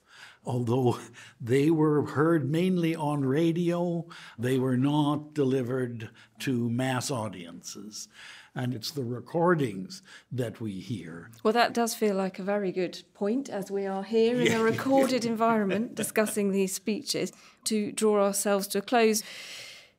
Although 0.46 0.98
they 1.40 1.70
were 1.70 2.06
heard 2.06 2.50
mainly 2.50 2.96
on 2.96 3.24
radio, 3.24 4.08
they 4.40 4.58
were 4.58 4.78
not 4.78 5.34
delivered 5.34 6.10
to 6.40 6.70
mass 6.70 7.12
audiences 7.12 8.08
and 8.56 8.74
it's 8.74 8.92
the 8.92 9.04
recordings 9.04 10.02
that 10.32 10.60
we 10.60 10.72
hear. 10.74 11.30
Well, 11.44 11.54
that 11.54 11.74
does 11.74 11.96
feel 11.96 12.16
like 12.16 12.40
a 12.40 12.44
very 12.44 12.72
good 12.72 13.02
point 13.14 13.50
as 13.50 13.72
we 13.72 13.86
are 13.86 14.04
here 14.04 14.42
in 14.42 14.54
a 14.54 14.64
recorded 14.72 15.26
environment 15.26 15.96
discussing 15.96 16.52
these 16.52 16.74
speeches 16.74 17.32
to 17.66 17.92
draw 17.92 18.26
ourselves 18.26 18.68
to 18.68 18.80
a 18.80 18.82
close. 18.82 19.24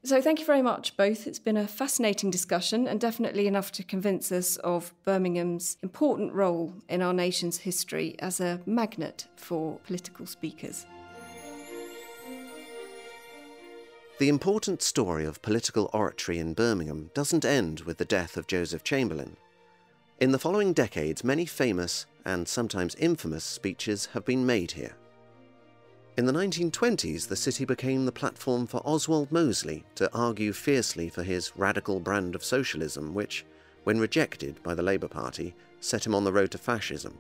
So, 0.04 0.20
thank 0.20 0.40
you 0.40 0.44
very 0.44 0.62
much, 0.62 0.96
both. 0.96 1.28
It's 1.28 1.38
been 1.38 1.56
a 1.56 1.68
fascinating 1.68 2.28
discussion 2.28 2.88
and 2.88 3.00
definitely 3.00 3.46
enough 3.46 3.70
to 3.72 3.84
convince 3.84 4.32
us 4.32 4.56
of 4.56 4.92
Birmingham's 5.04 5.76
important 5.80 6.32
role 6.32 6.74
in 6.88 7.02
our 7.02 7.12
nation's 7.12 7.58
history 7.58 8.16
as 8.18 8.40
a 8.40 8.60
magnet 8.66 9.28
for 9.36 9.78
political 9.86 10.26
speakers. 10.26 10.86
The 14.18 14.28
important 14.28 14.82
story 14.82 15.24
of 15.24 15.40
political 15.40 15.88
oratory 15.92 16.40
in 16.40 16.54
Birmingham 16.54 17.12
doesn't 17.14 17.44
end 17.44 17.82
with 17.82 17.98
the 17.98 18.04
death 18.04 18.36
of 18.36 18.48
Joseph 18.48 18.82
Chamberlain. 18.82 19.36
In 20.18 20.32
the 20.32 20.38
following 20.38 20.72
decades, 20.72 21.22
many 21.22 21.46
famous 21.46 22.06
and 22.24 22.48
sometimes 22.48 22.96
infamous 22.96 23.44
speeches 23.44 24.06
have 24.14 24.24
been 24.24 24.44
made 24.44 24.72
here. 24.72 24.96
In 26.14 26.26
the 26.26 26.32
1920s, 26.32 27.28
the 27.28 27.36
city 27.36 27.64
became 27.64 28.04
the 28.04 28.12
platform 28.12 28.66
for 28.66 28.82
Oswald 28.84 29.32
Mosley 29.32 29.82
to 29.94 30.12
argue 30.12 30.52
fiercely 30.52 31.08
for 31.08 31.22
his 31.22 31.56
radical 31.56 32.00
brand 32.00 32.34
of 32.34 32.44
socialism, 32.44 33.14
which, 33.14 33.46
when 33.84 33.98
rejected 33.98 34.62
by 34.62 34.74
the 34.74 34.82
Labour 34.82 35.08
Party, 35.08 35.54
set 35.80 36.06
him 36.06 36.14
on 36.14 36.24
the 36.24 36.32
road 36.32 36.50
to 36.50 36.58
fascism. 36.58 37.16